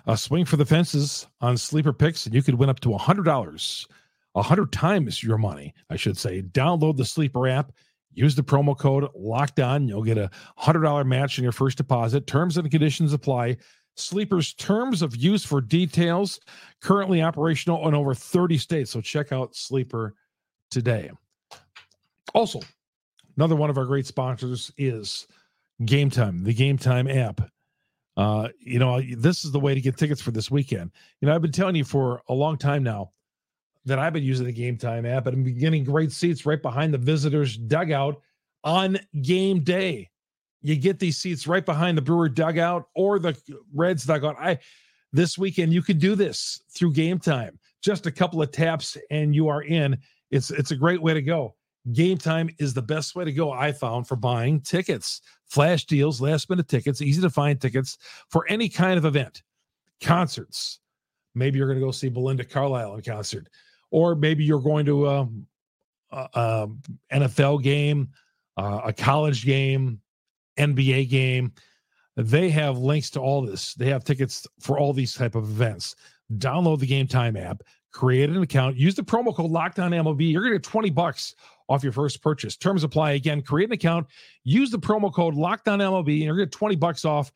uh, 0.06 0.16
swing 0.16 0.44
for 0.44 0.56
the 0.56 0.64
fences 0.64 1.26
on 1.40 1.56
Sleeper 1.56 1.92
picks, 1.92 2.26
and 2.26 2.34
you 2.34 2.42
could 2.42 2.54
win 2.54 2.70
up 2.70 2.80
to 2.80 2.94
a 2.94 2.98
hundred 2.98 3.24
dollars, 3.24 3.86
a 4.34 4.42
hundred 4.42 4.72
times 4.72 5.22
your 5.22 5.38
money, 5.38 5.74
I 5.90 5.96
should 5.96 6.16
say. 6.16 6.42
Download 6.42 6.96
the 6.96 7.04
Sleeper 7.04 7.48
app. 7.48 7.72
Use 8.12 8.34
the 8.36 8.42
promo 8.42 8.78
code 8.78 9.08
locked 9.14 9.58
on. 9.58 9.88
You'll 9.88 10.04
get 10.04 10.18
a 10.18 10.30
hundred 10.56 10.82
dollar 10.82 11.04
match 11.04 11.38
in 11.38 11.42
your 11.42 11.52
first 11.52 11.76
deposit. 11.76 12.26
Terms 12.26 12.56
and 12.56 12.70
conditions 12.70 13.12
apply. 13.12 13.56
Sleeper's 13.96 14.54
terms 14.54 15.02
of 15.02 15.16
use 15.16 15.44
for 15.44 15.60
details 15.60 16.40
currently 16.80 17.22
operational 17.22 17.86
in 17.86 17.94
over 17.94 18.14
30 18.14 18.58
states. 18.58 18.90
So 18.90 19.00
check 19.00 19.32
out 19.32 19.54
Sleeper 19.54 20.14
today. 20.70 21.10
Also, 22.34 22.60
another 23.36 23.56
one 23.56 23.70
of 23.70 23.78
our 23.78 23.84
great 23.84 24.06
sponsors 24.06 24.72
is 24.76 25.26
Gametime, 25.82 26.44
the 26.44 26.54
Gametime 26.54 27.14
app. 27.14 27.40
Uh, 28.16 28.48
you 28.60 28.78
know, 28.78 29.00
this 29.16 29.44
is 29.44 29.50
the 29.50 29.60
way 29.60 29.74
to 29.74 29.80
get 29.80 29.96
tickets 29.96 30.20
for 30.20 30.30
this 30.30 30.50
weekend. 30.50 30.90
You 31.20 31.26
know, 31.26 31.34
I've 31.34 31.42
been 31.42 31.52
telling 31.52 31.74
you 31.74 31.84
for 31.84 32.22
a 32.28 32.34
long 32.34 32.56
time 32.56 32.82
now 32.82 33.10
that 33.84 33.98
I've 33.98 34.12
been 34.12 34.24
using 34.24 34.46
the 34.46 34.52
Gametime 34.52 35.06
app, 35.06 35.26
and 35.26 35.36
I'm 35.36 35.58
getting 35.58 35.84
great 35.84 36.12
seats 36.12 36.46
right 36.46 36.60
behind 36.62 36.94
the 36.94 36.98
visitors' 36.98 37.56
dugout 37.56 38.20
on 38.62 38.98
game 39.22 39.60
day. 39.60 40.10
You 40.62 40.76
get 40.76 40.98
these 40.98 41.18
seats 41.18 41.46
right 41.46 41.64
behind 41.64 41.98
the 41.98 42.02
Brewer 42.02 42.28
dugout 42.28 42.88
or 42.94 43.18
the 43.18 43.36
Reds 43.74 44.04
dugout. 44.04 44.36
I 44.38 44.58
this 45.12 45.36
weekend 45.38 45.72
you 45.72 45.82
can 45.82 45.98
do 45.98 46.14
this 46.14 46.62
through 46.74 46.92
Gametime. 46.92 47.56
Just 47.82 48.06
a 48.06 48.10
couple 48.10 48.40
of 48.40 48.50
taps 48.50 48.96
and 49.10 49.34
you 49.34 49.48
are 49.48 49.62
in. 49.62 49.98
It's 50.30 50.50
it's 50.50 50.70
a 50.70 50.76
great 50.76 51.02
way 51.02 51.14
to 51.14 51.22
go. 51.22 51.54
Gametime 51.90 52.54
is 52.58 52.72
the 52.72 52.82
best 52.82 53.14
way 53.14 53.24
to 53.24 53.32
go, 53.32 53.52
I 53.52 53.72
found, 53.72 54.08
for 54.08 54.16
buying 54.16 54.60
tickets. 54.60 55.20
Flash 55.46 55.84
deals, 55.84 56.20
last 56.20 56.48
minute 56.48 56.68
tickets, 56.68 57.02
easy 57.02 57.20
to 57.20 57.30
find 57.30 57.60
tickets 57.60 57.98
for 58.30 58.46
any 58.48 58.68
kind 58.68 58.96
of 58.96 59.04
event, 59.04 59.42
concerts. 60.00 60.80
Maybe 61.34 61.58
you're 61.58 61.68
going 61.68 61.78
to 61.78 61.84
go 61.84 61.90
see 61.90 62.08
Belinda 62.08 62.44
Carlisle 62.44 62.94
in 62.94 63.02
concert, 63.02 63.48
or 63.90 64.14
maybe 64.14 64.44
you're 64.44 64.60
going 64.60 64.86
to 64.86 65.08
um, 65.08 65.46
a, 66.10 66.68
NFL 67.12 67.62
game, 67.62 68.08
uh, 68.56 68.80
a 68.84 68.92
college 68.92 69.44
game, 69.44 70.00
NBA 70.58 71.10
game. 71.10 71.52
They 72.16 72.48
have 72.50 72.78
links 72.78 73.10
to 73.10 73.20
all 73.20 73.42
this. 73.42 73.74
They 73.74 73.86
have 73.86 74.04
tickets 74.04 74.46
for 74.60 74.78
all 74.78 74.92
these 74.92 75.14
type 75.14 75.34
of 75.34 75.44
events. 75.44 75.96
Download 76.34 76.78
the 76.78 76.86
Gametime 76.86 77.38
app, 77.40 77.62
create 77.94 78.28
an 78.28 78.42
account, 78.42 78.76
use 78.76 78.94
the 78.94 79.02
promo 79.02 79.34
code 79.34 79.50
Locked 79.50 79.78
On 79.78 79.92
MLB. 79.92 80.30
You're 80.30 80.42
going 80.42 80.52
to 80.52 80.58
get 80.58 80.64
20 80.64 80.90
bucks 80.90 81.36
off 81.68 81.82
your 81.82 81.92
first 81.92 82.20
purchase. 82.20 82.56
Terms 82.56 82.82
apply. 82.82 83.12
Again, 83.12 83.40
create 83.40 83.70
an 83.70 83.72
account, 83.72 84.08
use 84.42 84.70
the 84.70 84.78
promo 84.78 85.14
code 85.14 85.34
Locked 85.34 85.68
On 85.68 85.78
MLB, 85.78 86.08
and 86.08 86.24
you're 86.24 86.36
going 86.36 86.46
to 86.48 86.50
get 86.50 86.58
20 86.58 86.76
bucks 86.76 87.04
off. 87.04 87.32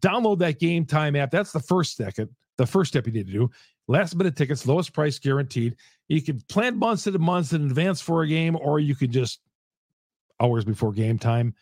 Download 0.00 0.38
that 0.38 0.58
Gametime 0.58 1.16
app. 1.18 1.30
That's 1.30 1.52
the 1.52 1.60
first 1.60 1.92
step. 1.92 2.14
The 2.56 2.66
first 2.66 2.90
step 2.90 3.06
you 3.06 3.12
need 3.12 3.26
to 3.26 3.32
do. 3.32 3.50
Last 3.88 4.16
minute 4.16 4.36
tickets, 4.36 4.66
lowest 4.66 4.92
price 4.92 5.18
guaranteed. 5.18 5.76
You 6.08 6.22
can 6.22 6.40
plan 6.42 6.78
months 6.78 7.06
and 7.06 7.18
months 7.18 7.52
in 7.52 7.66
advance 7.66 8.00
for 8.00 8.22
a 8.22 8.28
game, 8.28 8.56
or 8.56 8.80
you 8.80 8.94
can 8.94 9.12
just 9.12 9.40
hours 10.40 10.64
before 10.64 10.92
game 10.92 11.18
time 11.18 11.54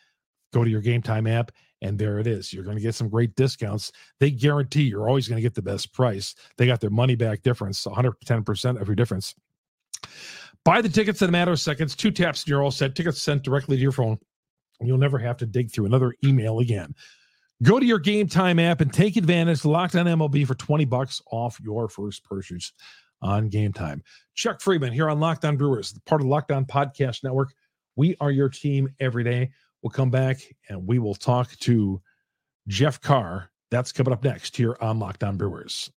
go 0.52 0.62
to 0.62 0.70
your 0.70 0.82
Gametime 0.82 1.28
app 1.30 1.50
and 1.82 1.98
there 1.98 2.18
it 2.18 2.26
is. 2.26 2.52
You're 2.52 2.64
going 2.64 2.76
to 2.76 2.82
get 2.82 2.94
some 2.94 3.08
great 3.08 3.34
discounts. 3.36 3.92
They 4.20 4.30
guarantee 4.30 4.82
you're 4.82 5.08
always 5.08 5.28
going 5.28 5.36
to 5.36 5.42
get 5.42 5.54
the 5.54 5.62
best 5.62 5.92
price. 5.92 6.34
They 6.56 6.66
got 6.66 6.80
their 6.80 6.90
money 6.90 7.14
back 7.14 7.42
difference, 7.42 7.84
110% 7.84 8.80
of 8.80 8.88
your 8.88 8.96
difference. 8.96 9.34
Buy 10.64 10.82
the 10.82 10.88
tickets 10.88 11.22
in 11.22 11.28
a 11.28 11.32
matter 11.32 11.52
of 11.52 11.60
seconds. 11.60 11.94
Two 11.94 12.10
taps 12.10 12.42
and 12.42 12.48
you're 12.50 12.62
all 12.62 12.70
set. 12.70 12.94
Tickets 12.94 13.22
sent 13.22 13.42
directly 13.42 13.76
to 13.76 13.82
your 13.82 13.92
phone. 13.92 14.18
You'll 14.80 14.98
never 14.98 15.18
have 15.18 15.36
to 15.38 15.46
dig 15.46 15.70
through 15.70 15.86
another 15.86 16.14
email 16.24 16.60
again. 16.60 16.94
Go 17.62 17.80
to 17.80 17.86
your 17.86 18.00
Gametime 18.00 18.62
app 18.62 18.80
and 18.80 18.92
take 18.92 19.16
advantage. 19.16 19.64
Locked 19.64 19.96
on 19.96 20.06
MLB 20.06 20.46
for 20.46 20.54
20 20.54 20.84
bucks 20.84 21.20
off 21.32 21.58
your 21.60 21.88
first 21.88 22.22
purchase 22.22 22.72
on 23.20 23.50
Gametime. 23.50 24.00
Chuck 24.34 24.60
Freimund 24.60 24.92
here 24.92 25.10
on 25.10 25.18
Locked 25.18 25.44
On 25.44 25.56
Brewers, 25.56 25.98
part 26.06 26.20
of 26.20 26.26
the 26.26 26.30
Locked 26.30 26.52
On 26.52 26.64
Podcast 26.64 27.24
Network. 27.24 27.52
We 27.96 28.16
are 28.20 28.30
your 28.30 28.48
team 28.48 28.88
every 29.00 29.24
day. 29.24 29.50
We'll 29.82 29.90
come 29.90 30.10
back 30.10 30.38
and 30.68 30.86
we 30.86 30.98
will 30.98 31.14
talk 31.14 31.50
to 31.60 32.00
Jeff 32.66 33.00
Carr. 33.00 33.50
That's 33.70 33.92
coming 33.92 34.12
up 34.12 34.24
next 34.24 34.56
here 34.56 34.76
on 34.80 34.98
Locked 34.98 35.22
On 35.22 35.36
Brewers. 35.36 35.90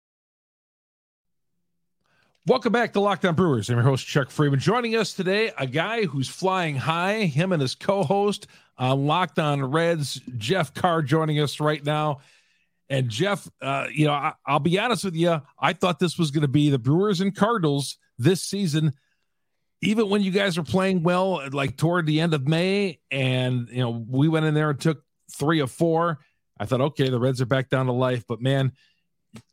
Welcome 2.47 2.73
back 2.73 2.95
to 2.95 3.01
Locked 3.01 3.27
On 3.27 3.35
Brewers. 3.35 3.69
I'm 3.69 3.77
your 3.77 3.85
host, 3.85 4.07
Chuck 4.07 4.29
Freimund. 4.29 4.61
Joining 4.61 4.97
us 4.97 5.13
today, 5.13 5.53
a 5.59 5.67
guy 5.67 6.07
who's 6.07 6.29
flying 6.29 6.77
high, 6.77 7.25
him 7.25 7.53
and 7.53 7.61
his 7.61 7.75
co 7.75 8.03
host 8.03 8.47
on 8.79 9.07
Locked 9.07 9.39
On 9.39 9.71
Reds, 9.71 10.21
Jeff 10.39 10.73
Carr, 10.73 11.03
joining 11.03 11.41
us 11.41 11.61
right 11.61 11.85
now. 11.85 12.21
And 12.89 13.11
Jeff, 13.11 13.47
uh, 13.61 13.89
you 13.93 14.07
know, 14.07 14.13
I, 14.13 14.33
will 14.49 14.61
be 14.61 14.79
honest 14.79 15.05
with 15.05 15.15
you. 15.15 15.43
I 15.59 15.75
thought 15.75 15.99
this 15.99 16.19
was 16.19 16.31
going 16.31 16.43
to 16.43 16.49
be 16.49 16.71
the 16.71 16.79
Brewers 16.79 17.21
and 17.21 17.37
Cardinals 17.37 17.99
this 18.19 18.43
season, 18.43 18.95
even 19.81 20.09
when 20.09 20.23
you 20.23 20.31
guys 20.31 20.57
were 20.57 20.65
playing 20.65 21.03
well, 21.03 21.43
like 21.53 21.77
toward 21.77 22.07
the 22.07 22.21
end 22.21 22.35
of 22.35 22.49
May, 22.49 23.01
and 23.11 23.69
you 23.71 23.79
know, 23.79 23.91
we 23.91 24.29
went 24.29 24.47
in 24.47 24.55
there 24.55 24.71
and 24.71 24.81
took 24.81 25.03
three 25.31 25.61
of 25.61 25.71
four. 25.71 26.19
I 26.59 26.67
thought, 26.67 26.81
okay, 26.81 27.09
the 27.09 27.21
Reds 27.21 27.41
are 27.41 27.47
back 27.47 27.69
down 27.69 27.87
to 27.87 27.93
life. 27.93 28.25
But 28.27 28.41
man, 28.41 28.73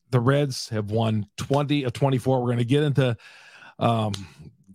the 0.09 0.19
Reds 0.19 0.69
have 0.69 0.89
won 0.89 1.27
20 1.37 1.83
of 1.83 1.93
24. 1.93 2.39
We're 2.39 2.45
going 2.47 2.57
to 2.57 2.65
get 2.65 2.83
into 2.83 3.15
um, 3.77 4.13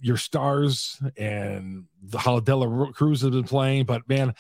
your 0.01 0.17
stars 0.17 1.03
and 1.17 1.87
the 2.03 2.19
how 2.19 2.39
De 2.41 2.55
La 2.55 2.93
Cruz 2.93 3.23
has 3.23 3.31
been 3.31 3.45
playing. 3.45 3.87
But 3.87 4.09
man, 4.09 4.35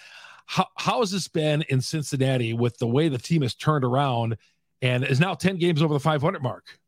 how, 0.46 0.66
how 0.76 1.00
has 1.00 1.10
this 1.10 1.26
been 1.26 1.62
in 1.62 1.80
Cincinnati 1.80 2.54
with 2.54 2.78
the 2.78 2.86
way 2.86 3.08
the 3.08 3.18
team 3.18 3.42
has 3.42 3.54
turned 3.54 3.84
around 3.84 4.36
and 4.82 5.04
is 5.04 5.20
now 5.20 5.34
10 5.34 5.56
games 5.56 5.82
over 5.82 5.94
the 5.94 6.00
500 6.00 6.42
mark? 6.42 6.78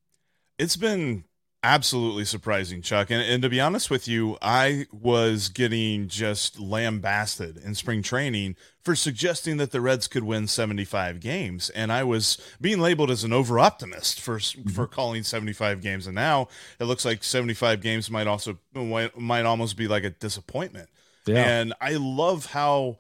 It's 0.58 0.76
been 0.76 1.24
Absolutely 1.64 2.24
surprising, 2.24 2.82
Chuck. 2.82 3.10
And, 3.10 3.22
and 3.22 3.40
to 3.42 3.48
be 3.48 3.60
honest 3.60 3.88
with 3.88 4.08
you, 4.08 4.36
I 4.42 4.86
was 4.90 5.48
getting 5.48 6.08
just 6.08 6.58
lambasted 6.58 7.56
in 7.56 7.76
spring 7.76 8.02
training 8.02 8.56
for 8.82 8.96
suggesting 8.96 9.58
that 9.58 9.70
the 9.70 9.80
Reds 9.80 10.08
could 10.08 10.24
win 10.24 10.48
75 10.48 11.20
games. 11.20 11.70
And 11.70 11.92
I 11.92 12.02
was 12.02 12.36
being 12.60 12.80
labeled 12.80 13.12
as 13.12 13.22
an 13.22 13.32
over 13.32 13.60
optimist 13.60 14.20
for, 14.20 14.38
mm-hmm. 14.38 14.70
for 14.70 14.88
calling 14.88 15.22
75 15.22 15.80
games. 15.80 16.08
And 16.08 16.16
now 16.16 16.48
it 16.80 16.84
looks 16.84 17.04
like 17.04 17.22
75 17.22 17.80
games 17.80 18.10
might 18.10 18.26
also, 18.26 18.58
might, 18.74 19.16
might 19.16 19.46
almost 19.46 19.76
be 19.76 19.86
like 19.86 20.02
a 20.02 20.10
disappointment. 20.10 20.88
Yeah. 21.26 21.44
And 21.44 21.74
I 21.80 21.92
love 21.92 22.46
how 22.46 22.98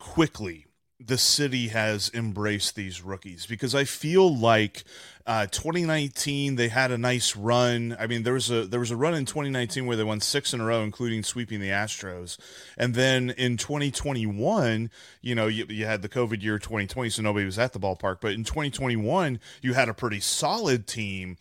quickly 0.00 0.66
the 1.06 1.18
city 1.18 1.68
has 1.68 2.10
embraced 2.14 2.74
these 2.74 3.02
rookies 3.02 3.46
because 3.46 3.74
I 3.74 3.84
feel 3.84 4.34
like 4.34 4.84
uh, 5.26 5.46
2019 5.46 6.56
they 6.56 6.68
had 6.68 6.90
a 6.90 6.98
nice 6.98 7.36
run. 7.36 7.96
I 7.98 8.06
mean 8.06 8.22
there 8.22 8.34
was 8.34 8.50
a 8.50 8.64
there 8.64 8.80
was 8.80 8.90
a 8.90 8.96
run 8.96 9.14
in 9.14 9.24
2019 9.24 9.86
where 9.86 9.96
they 9.96 10.04
won 10.04 10.20
six 10.20 10.52
in 10.52 10.60
a 10.60 10.64
row, 10.64 10.82
including 10.82 11.22
sweeping 11.22 11.60
the 11.60 11.68
Astros, 11.68 12.38
and 12.76 12.94
then 12.94 13.30
in 13.30 13.56
2021, 13.56 14.90
you 15.20 15.34
know 15.34 15.46
you, 15.46 15.66
you 15.68 15.86
had 15.86 16.02
the 16.02 16.08
COVID 16.08 16.42
year 16.42 16.58
2020, 16.58 17.10
so 17.10 17.22
nobody 17.22 17.44
was 17.44 17.58
at 17.58 17.72
the 17.72 17.80
ballpark. 17.80 18.18
But 18.20 18.32
in 18.32 18.44
2021, 18.44 19.40
you 19.60 19.74
had 19.74 19.88
a 19.88 19.94
pretty 19.94 20.20
solid 20.20 20.86
team 20.86 21.36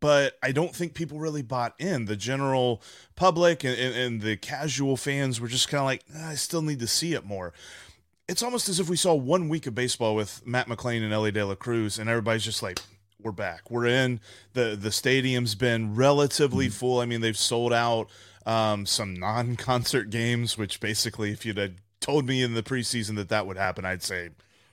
but 0.00 0.36
I 0.42 0.52
don't 0.52 0.74
think 0.74 0.92
people 0.92 1.18
really 1.18 1.40
bought 1.40 1.74
in. 1.78 2.04
The 2.04 2.16
general 2.16 2.82
public 3.16 3.64
and, 3.64 3.74
and, 3.78 3.94
and 3.94 4.20
the 4.20 4.36
casual 4.36 4.98
fans 4.98 5.40
were 5.40 5.48
just 5.48 5.70
kind 5.70 5.80
of 5.80 5.86
like, 5.86 6.04
ah, 6.14 6.28
I 6.28 6.34
still 6.34 6.60
need 6.60 6.80
to 6.80 6.86
see 6.86 7.14
it 7.14 7.24
more 7.24 7.54
it's 8.28 8.42
almost 8.42 8.68
as 8.68 8.80
if 8.80 8.88
we 8.88 8.96
saw 8.96 9.14
one 9.14 9.48
week 9.48 9.66
of 9.66 9.74
baseball 9.74 10.14
with 10.14 10.46
Matt 10.46 10.66
McLain 10.66 11.02
and 11.02 11.12
Elly 11.12 11.30
De 11.30 11.44
La 11.44 11.54
Cruz, 11.54 11.98
and 11.98 12.08
everybody's 12.08 12.44
just 12.44 12.62
like, 12.62 12.80
"We're 13.20 13.32
back. 13.32 13.70
We're 13.70 13.86
in." 13.86 14.20
the 14.54 14.76
The 14.76 14.92
stadium's 14.92 15.54
been 15.54 15.94
relatively 15.94 16.66
mm-hmm. 16.66 16.74
full. 16.74 17.00
I 17.00 17.06
mean, 17.06 17.20
they've 17.20 17.36
sold 17.36 17.72
out 17.72 18.08
um, 18.46 18.86
some 18.86 19.14
non-concert 19.14 20.10
games, 20.10 20.56
which 20.56 20.80
basically, 20.80 21.32
if 21.32 21.44
you'd 21.44 21.58
had 21.58 21.76
told 22.00 22.26
me 22.26 22.42
in 22.42 22.54
the 22.54 22.62
preseason 22.62 23.16
that 23.16 23.28
that 23.28 23.46
would 23.46 23.58
happen, 23.58 23.84
I'd 23.84 24.02
say, 24.02 24.30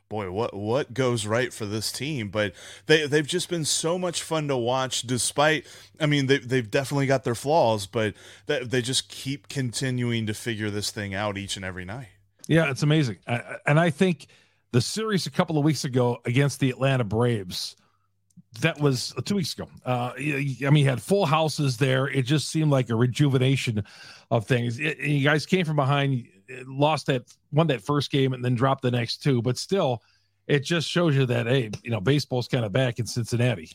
"Boy, 0.08 0.32
what 0.32 0.54
what 0.54 0.94
goes 0.94 1.26
right 1.26 1.52
for 1.54 1.66
this 1.66 1.92
team?" 1.92 2.30
But 2.30 2.54
they 2.86 3.06
they've 3.06 3.28
just 3.28 3.50
been 3.50 3.66
so 3.66 4.00
much 4.00 4.24
fun 4.24 4.48
to 4.48 4.56
watch. 4.56 5.02
Despite, 5.02 5.68
I 6.00 6.06
mean, 6.06 6.28
they 6.28 6.38
they've 6.38 6.72
definitely 6.72 7.08
got 7.08 7.26
their 7.26 7.36
flaws, 7.36 7.86
but 7.86 8.14
they, 8.46 8.64
they 8.64 8.82
just 8.82 9.10
keep 9.10 9.50
continuing 9.50 10.26
to 10.28 10.34
figure 10.34 10.70
this 10.70 10.90
thing 10.90 11.14
out 11.14 11.38
each 11.38 11.58
and 11.58 11.66
every 11.66 11.84
night. 11.84 12.08
Yeah, 12.52 12.70
it's 12.70 12.84
amazing. 12.84 13.18
and 13.66 13.80
I 13.80 13.90
think 13.90 14.28
the 14.74 14.82
series 14.82 15.26
a 15.26 15.32
couple 15.32 15.58
of 15.58 15.64
weeks 15.64 15.86
ago 15.86 16.18
against 16.26 16.60
the 16.60 16.70
Atlanta 16.70 17.06
Braves, 17.06 17.78
that 18.60 18.78
was 18.78 19.14
two 19.24 19.36
weeks 19.36 19.54
ago. 19.54 19.70
Uh, 19.86 20.12
I 20.18 20.70
mean, 20.70 20.86
had 20.86 21.02
full 21.02 21.26
houses 21.26 21.78
there. 21.78 22.08
It 22.08 22.24
just 22.24 22.50
seemed 22.50 22.70
like 22.70 22.90
a 22.90 22.96
rejuvenation 22.96 23.86
of 24.32 24.48
things. 24.48 24.82
It, 24.82 25.00
you 25.00 25.24
guys 25.24 25.46
came 25.46 25.66
from 25.66 25.78
behind, 25.78 26.28
lost 26.66 27.06
that, 27.06 27.24
won 27.54 27.68
that 27.68 27.84
first 27.84 28.12
game, 28.12 28.34
and 28.34 28.44
then 28.44 28.56
dropped 28.56 28.82
the 28.82 28.92
next 28.92 29.24
two. 29.24 29.42
But 29.42 29.58
still, 29.58 30.04
it 30.46 30.66
just 30.66 30.90
shows 30.90 31.16
you 31.16 31.26
that 31.28 31.48
hey, 31.48 31.72
you 31.84 31.92
know, 31.92 32.02
baseball's 32.02 32.50
kind 32.50 32.66
of 32.66 32.74
back 32.74 33.00
in 33.00 33.06
Cincinnati. 33.06 33.72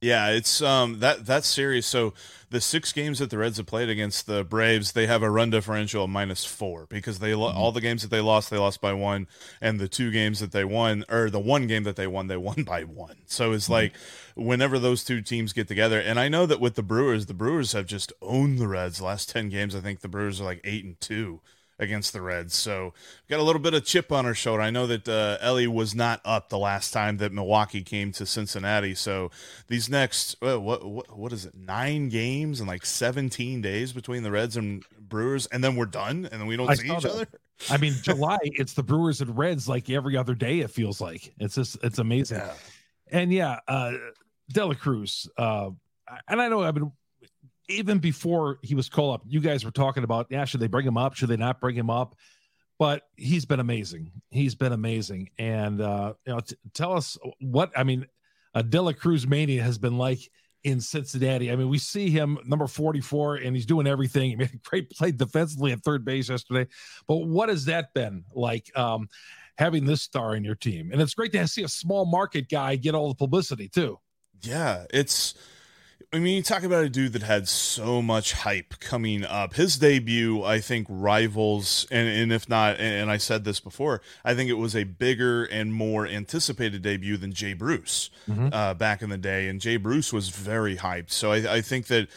Yeah, 0.00 0.28
it's 0.28 0.62
um 0.62 1.00
that 1.00 1.26
that 1.26 1.44
series. 1.44 1.84
So 1.84 2.14
the 2.50 2.60
six 2.60 2.92
games 2.92 3.18
that 3.18 3.30
the 3.30 3.38
Reds 3.38 3.56
have 3.56 3.66
played 3.66 3.88
against 3.88 4.26
the 4.26 4.44
Braves, 4.44 4.92
they 4.92 5.06
have 5.06 5.22
a 5.24 5.30
run 5.30 5.50
differential 5.50 6.04
of 6.04 6.10
minus 6.10 6.44
four 6.44 6.86
because 6.86 7.18
they 7.18 7.32
mm-hmm. 7.32 7.58
all 7.58 7.72
the 7.72 7.80
games 7.80 8.02
that 8.02 8.08
they 8.08 8.20
lost, 8.20 8.48
they 8.48 8.58
lost 8.58 8.80
by 8.80 8.92
one, 8.92 9.26
and 9.60 9.80
the 9.80 9.88
two 9.88 10.12
games 10.12 10.38
that 10.38 10.52
they 10.52 10.64
won, 10.64 11.04
or 11.08 11.30
the 11.30 11.40
one 11.40 11.66
game 11.66 11.82
that 11.82 11.96
they 11.96 12.06
won, 12.06 12.28
they 12.28 12.36
won 12.48 12.62
by 12.62 12.84
one. 12.84 13.16
So 13.26 13.52
it's 13.52 13.64
mm-hmm. 13.64 13.72
like 13.72 13.92
whenever 14.36 14.78
those 14.78 15.02
two 15.02 15.20
teams 15.20 15.52
get 15.52 15.66
together, 15.66 16.00
and 16.00 16.20
I 16.20 16.28
know 16.28 16.46
that 16.46 16.60
with 16.60 16.76
the 16.76 16.82
Brewers, 16.82 17.26
the 17.26 17.34
Brewers 17.34 17.72
have 17.72 17.86
just 17.86 18.12
owned 18.22 18.60
the 18.60 18.68
Reds. 18.68 18.98
The 18.98 19.04
last 19.04 19.28
ten 19.28 19.48
games, 19.48 19.74
I 19.74 19.80
think 19.80 20.00
the 20.00 20.08
Brewers 20.08 20.40
are 20.40 20.44
like 20.44 20.60
eight 20.62 20.84
and 20.84 21.00
two 21.00 21.40
against 21.78 22.12
the 22.12 22.20
Reds. 22.20 22.54
So 22.54 22.92
got 23.28 23.40
a 23.40 23.42
little 23.42 23.60
bit 23.60 23.74
of 23.74 23.84
chip 23.84 24.10
on 24.10 24.24
her 24.24 24.34
shoulder. 24.34 24.62
I 24.62 24.70
know 24.70 24.86
that 24.86 25.08
uh, 25.08 25.38
Elly 25.40 25.66
was 25.66 25.94
not 25.94 26.20
up 26.24 26.48
the 26.48 26.58
last 26.58 26.92
time 26.92 27.18
that 27.18 27.32
Milwaukee 27.32 27.82
came 27.82 28.12
to 28.12 28.26
Cincinnati. 28.26 28.94
So 28.94 29.30
these 29.68 29.88
next 29.88 30.36
uh, 30.42 30.60
what, 30.60 30.84
what 30.84 31.16
what 31.16 31.32
is 31.32 31.46
it? 31.46 31.54
Nine 31.54 32.08
games 32.08 32.60
and 32.60 32.68
like 32.68 32.84
17 32.84 33.60
days 33.60 33.92
between 33.92 34.22
the 34.22 34.30
Reds 34.30 34.56
and 34.56 34.84
Brewers, 34.98 35.46
and 35.46 35.62
then 35.62 35.76
we're 35.76 35.86
done, 35.86 36.28
and 36.30 36.40
then 36.40 36.46
we 36.46 36.56
don't 36.56 36.68
I 36.68 36.74
see 36.74 36.92
each 36.92 37.02
that. 37.02 37.12
other. 37.12 37.26
I 37.70 37.76
mean, 37.76 37.94
July 38.02 38.38
it's 38.42 38.74
the 38.74 38.82
Brewers 38.82 39.20
and 39.20 39.36
Reds 39.36 39.68
like 39.68 39.88
every 39.90 40.16
other 40.16 40.34
day. 40.34 40.60
It 40.60 40.70
feels 40.70 41.00
like 41.00 41.32
it's 41.38 41.54
just 41.54 41.78
it's 41.82 41.98
amazing. 41.98 42.38
Yeah. 42.38 42.52
And 43.10 43.32
yeah, 43.32 43.60
uh, 43.66 43.92
De 44.52 44.66
La 44.66 44.74
Cruz. 44.74 45.28
Uh, 45.36 45.70
and 46.26 46.40
I 46.40 46.48
know 46.48 46.62
I've 46.62 46.74
been 46.74 46.92
even 47.68 47.98
before 47.98 48.58
he 48.62 48.74
was 48.74 48.88
called 48.88 49.14
up, 49.14 49.22
you 49.26 49.40
guys 49.40 49.64
were 49.64 49.70
talking 49.70 50.04
about, 50.04 50.26
yeah, 50.30 50.44
should 50.44 50.60
they 50.60 50.66
bring 50.66 50.86
him 50.86 50.96
up? 50.96 51.14
Should 51.14 51.28
they 51.28 51.36
not 51.36 51.60
bring 51.60 51.76
him 51.76 51.90
up? 51.90 52.16
But 52.78 53.02
he's 53.16 53.44
been 53.44 53.60
amazing. 53.60 54.12
He's 54.30 54.54
been 54.54 54.72
amazing. 54.72 55.30
And, 55.38 55.80
uh, 55.80 56.14
you 56.26 56.32
know, 56.32 56.40
t- 56.40 56.56
tell 56.74 56.92
us 56.94 57.18
what, 57.40 57.72
I 57.76 57.82
mean, 57.84 58.06
a 58.54 58.62
De 58.62 58.94
Cruz 58.94 59.26
mania 59.26 59.62
has 59.62 59.78
been 59.78 59.98
like 59.98 60.20
in 60.64 60.80
Cincinnati. 60.80 61.50
I 61.50 61.56
mean, 61.56 61.68
we 61.68 61.78
see 61.78 62.10
him 62.10 62.38
number 62.44 62.66
44 62.66 63.36
and 63.36 63.54
he's 63.54 63.66
doing 63.66 63.86
everything. 63.86 64.30
He 64.30 64.36
made 64.36 64.54
a 64.54 64.68
great 64.68 64.90
play 64.90 65.10
defensively 65.10 65.72
at 65.72 65.80
third 65.80 66.04
base 66.04 66.28
yesterday. 66.28 66.70
But 67.06 67.16
what 67.16 67.48
has 67.48 67.64
that 67.66 67.92
been 67.94 68.24
like? 68.32 68.70
Um, 68.76 69.08
having 69.58 69.84
this 69.84 70.02
star 70.02 70.36
in 70.36 70.44
your 70.44 70.54
team. 70.54 70.90
And 70.92 71.02
it's 71.02 71.14
great 71.14 71.32
to 71.32 71.48
see 71.48 71.64
a 71.64 71.68
small 71.68 72.06
market 72.06 72.48
guy 72.48 72.76
get 72.76 72.94
all 72.94 73.08
the 73.08 73.14
publicity 73.16 73.68
too. 73.68 73.98
Yeah, 74.40 74.84
it's 74.90 75.34
I 76.10 76.20
mean, 76.20 76.36
you 76.36 76.42
talk 76.42 76.62
about 76.62 76.84
a 76.84 76.88
dude 76.88 77.12
that 77.12 77.22
had 77.22 77.48
so 77.48 78.00
much 78.00 78.32
hype 78.32 78.80
coming 78.80 79.24
up. 79.24 79.54
His 79.54 79.76
debut, 79.76 80.42
I 80.42 80.58
think, 80.58 80.86
rivals, 80.88 81.86
and, 81.90 82.08
and 82.08 82.32
if 82.32 82.48
not, 82.48 82.80
and 82.80 83.10
I 83.10 83.18
said 83.18 83.44
this 83.44 83.60
before, 83.60 84.00
I 84.24 84.34
think 84.34 84.48
it 84.48 84.54
was 84.54 84.74
a 84.74 84.84
bigger 84.84 85.44
and 85.44 85.74
more 85.74 86.06
anticipated 86.06 86.80
debut 86.80 87.18
than 87.18 87.34
Jay 87.34 87.52
Bruce 87.52 88.08
mm-hmm. 88.26 88.48
uh, 88.52 88.72
back 88.72 89.02
in 89.02 89.10
the 89.10 89.18
day. 89.18 89.48
And 89.48 89.60
Jay 89.60 89.76
Bruce 89.76 90.10
was 90.10 90.30
very 90.30 90.76
hyped. 90.76 91.10
So 91.10 91.30
I, 91.32 91.56
I 91.56 91.60
think 91.60 91.88
that 91.88 92.08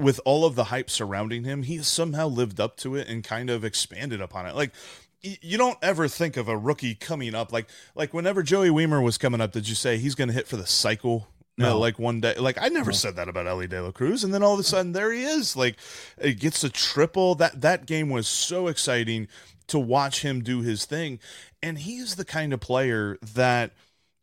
with 0.00 0.18
all 0.24 0.46
of 0.46 0.54
the 0.54 0.64
hype 0.64 0.88
surrounding 0.88 1.44
him, 1.44 1.64
he 1.64 1.76
has 1.76 1.86
somehow 1.86 2.28
lived 2.28 2.58
up 2.58 2.78
to 2.78 2.94
it 2.94 3.06
and 3.06 3.22
kind 3.22 3.50
of 3.50 3.66
expanded 3.66 4.22
upon 4.22 4.46
it. 4.46 4.54
Like, 4.54 4.72
you 5.20 5.58
don't 5.58 5.78
ever 5.82 6.08
think 6.08 6.38
of 6.38 6.48
a 6.48 6.56
rookie 6.56 6.94
coming 6.94 7.34
up 7.34 7.50
like 7.50 7.66
like 7.96 8.14
whenever 8.14 8.44
Joey 8.44 8.68
Wiemer 8.68 9.02
was 9.02 9.18
coming 9.18 9.40
up. 9.40 9.50
Did 9.50 9.68
you 9.68 9.74
say 9.74 9.98
he's 9.98 10.14
going 10.14 10.28
to 10.28 10.34
hit 10.34 10.46
for 10.46 10.56
the 10.56 10.66
cycle 10.66 11.26
no, 11.58 11.78
like 11.78 11.98
one 11.98 12.20
day, 12.20 12.34
like 12.34 12.58
I 12.60 12.68
never 12.68 12.90
no. 12.90 12.96
said 12.96 13.16
that 13.16 13.28
about 13.28 13.46
Elly 13.46 13.66
De 13.66 13.82
La 13.82 13.90
Cruz, 13.90 14.22
and 14.24 14.32
then 14.34 14.42
all 14.42 14.54
of 14.54 14.60
a 14.60 14.64
sudden 14.64 14.92
there 14.92 15.12
he 15.12 15.24
is. 15.24 15.56
Like 15.56 15.76
it 16.18 16.38
gets 16.38 16.62
a 16.64 16.68
triple. 16.68 17.34
That 17.34 17.60
that 17.62 17.86
game 17.86 18.10
was 18.10 18.28
so 18.28 18.68
exciting 18.68 19.28
to 19.68 19.78
watch 19.78 20.22
him 20.22 20.42
do 20.42 20.60
his 20.60 20.84
thing, 20.84 21.18
and 21.62 21.78
he's 21.78 22.16
the 22.16 22.24
kind 22.24 22.52
of 22.52 22.60
player 22.60 23.18
that 23.34 23.72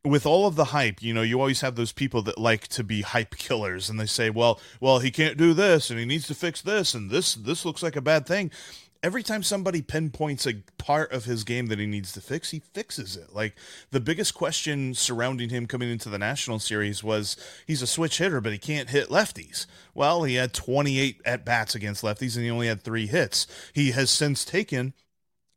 with 0.06 0.26
all 0.26 0.46
of 0.46 0.56
the 0.56 0.66
hype, 0.66 1.02
you 1.02 1.14
know, 1.14 1.22
you 1.22 1.40
always 1.40 1.62
have 1.62 1.76
those 1.76 1.94
people 1.94 2.22
that 2.24 2.38
like 2.38 2.68
to 2.68 2.84
be 2.84 3.02
hype 3.02 3.36
killers 3.36 3.90
and 3.90 4.00
they 4.00 4.06
say, 4.06 4.30
"Well, 4.30 4.60
well, 4.80 5.00
he 5.00 5.12
can't 5.12 5.38
do 5.38 5.54
this 5.54 5.90
and 5.90 5.98
he 6.00 6.06
needs 6.06 6.28
to 6.28 6.36
fix 6.36 6.62
this 6.62 6.94
and 6.94 7.10
this 7.10 7.36
this 7.36 7.66
looks 7.66 7.82
like 7.82 7.96
a 7.96 8.02
bad 8.02 8.26
thing." 8.28 8.52
Every 9.04 9.22
time 9.22 9.44
somebody 9.44 9.82
pinpoints 9.82 10.48
a 10.48 10.64
part 10.78 11.12
of 11.12 11.26
his 11.26 11.44
game 11.44 11.68
that 11.68 11.78
he 11.78 11.86
needs 11.86 12.14
to 12.14 12.22
fix, 12.22 12.52
he 12.52 12.60
fixes 12.60 13.18
it. 13.18 13.34
Like 13.34 13.56
the 13.92 14.00
biggest 14.00 14.34
question 14.34 14.94
surrounding 14.94 15.50
him 15.50 15.68
coming 15.68 15.92
into 15.92 16.10
the 16.10 16.18
national 16.18 16.60
series 16.60 17.04
was 17.04 17.36
he's 17.68 17.82
a 17.82 17.88
switch 17.88 18.18
hitter, 18.18 18.40
but 18.40 18.54
he 18.54 18.58
can't 18.58 18.90
hit 18.90 19.10
lefties. 19.10 19.66
Well, 19.94 20.24
he 20.24 20.36
had 20.36 20.54
28 20.54 21.22
at 21.26 21.46
bats 21.46 21.76
against 21.76 22.04
lefties 22.04 22.36
and 22.36 22.46
he 22.46 22.52
only 22.52 22.68
had 22.68 22.82
three 22.82 23.08
hits. 23.08 23.46
He 23.74 23.92
has 23.92 24.10
since 24.10 24.46
taken 24.46 24.94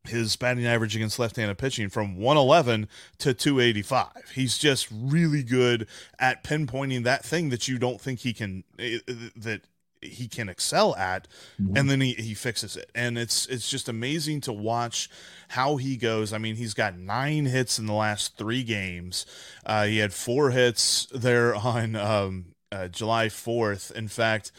his 0.09 0.37
batting 0.37 0.67
average 0.67 0.95
against 0.95 1.19
left-handed 1.19 1.59
pitching 1.59 1.89
from 1.89 2.17
111 2.17 2.89
to 3.19 3.35
285. 3.35 4.09
He's 4.35 4.59
just 4.59 4.89
really 4.93 5.43
good 5.43 5.89
at 6.19 6.45
pinpointing 6.45 7.05
that 7.05 7.25
thing 7.25 7.51
that 7.51 7.69
you 7.69 7.79
don't 7.79 8.01
think 8.01 8.21
he 8.21 8.33
can 8.33 8.65
eh, 8.79 8.99
eh, 9.09 9.15
that 9.37 9.63
he 10.09 10.29
can 10.29 10.49
excel 10.49 10.95
at 10.97 11.29
mm-hmm. 11.61 11.77
and 11.77 11.91
then 11.91 12.01
he, 12.01 12.13
he 12.15 12.35
fixes 12.35 12.77
it. 12.77 12.91
And 12.95 13.19
it's 13.19 13.47
it's 13.47 13.69
just 13.69 13.89
amazing 13.89 14.41
to 14.43 14.53
watch 14.53 15.09
how 15.49 15.77
he 15.77 15.97
goes. 15.97 16.33
I 16.33 16.39
mean 16.39 16.57
he's 16.57 16.75
got 16.75 16.97
nine 16.97 17.47
hits 17.47 17.79
in 17.79 17.87
the 17.87 17.93
last 17.93 18.37
three 18.37 18.63
games. 18.63 19.27
Uh, 19.65 19.85
he 19.85 19.99
had 19.99 20.13
four 20.13 20.51
hits 20.51 21.07
there 21.13 21.55
on 21.55 21.97
um, 21.97 22.47
uh, 22.73 22.89
july 22.89 23.29
4th 23.29 23.93
in 23.93 24.09
fact 24.09 24.51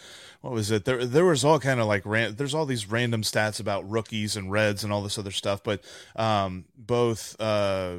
what 0.42 0.54
was 0.54 0.72
it? 0.72 0.86
There 0.86 1.04
there 1.06 1.26
was 1.26 1.44
all 1.44 1.60
kind 1.60 1.80
of 1.80 1.88
like 1.88 2.06
ran, 2.06 2.36
there's 2.36 2.54
all 2.54 2.66
these 2.66 2.90
random 2.90 3.24
stats 3.24 3.60
about 3.60 3.90
rookies 3.90 4.38
and 4.38 4.52
reds 4.52 4.84
and 4.84 4.94
all 4.94 5.02
this 5.02 5.18
other 5.18 5.32
stuff 5.32 5.62
but 5.64 5.82
um, 6.16 6.66
both 6.78 7.36
uh 7.42 7.98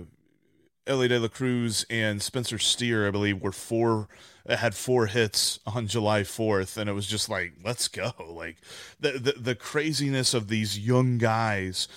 Elly 0.88 1.08
De 1.08 1.20
La 1.20 1.28
Cruz 1.28 1.84
and 1.90 2.22
Spencer 2.22 2.58
Steer, 2.58 3.06
I 3.06 3.10
believe, 3.10 3.42
were 3.42 3.52
four 3.52 4.08
had 4.48 4.74
four 4.74 5.06
hits 5.06 5.60
on 5.66 5.86
July 5.86 6.22
4th, 6.22 6.78
and 6.78 6.88
it 6.88 6.94
was 6.94 7.06
just 7.06 7.28
like, 7.28 7.52
let's 7.62 7.88
go. 7.88 8.12
Like 8.28 8.56
the, 8.98 9.12
the 9.12 9.32
the 9.32 9.54
craziness 9.54 10.32
of 10.32 10.48
these 10.48 10.78
young 10.78 11.18
guys 11.18 11.88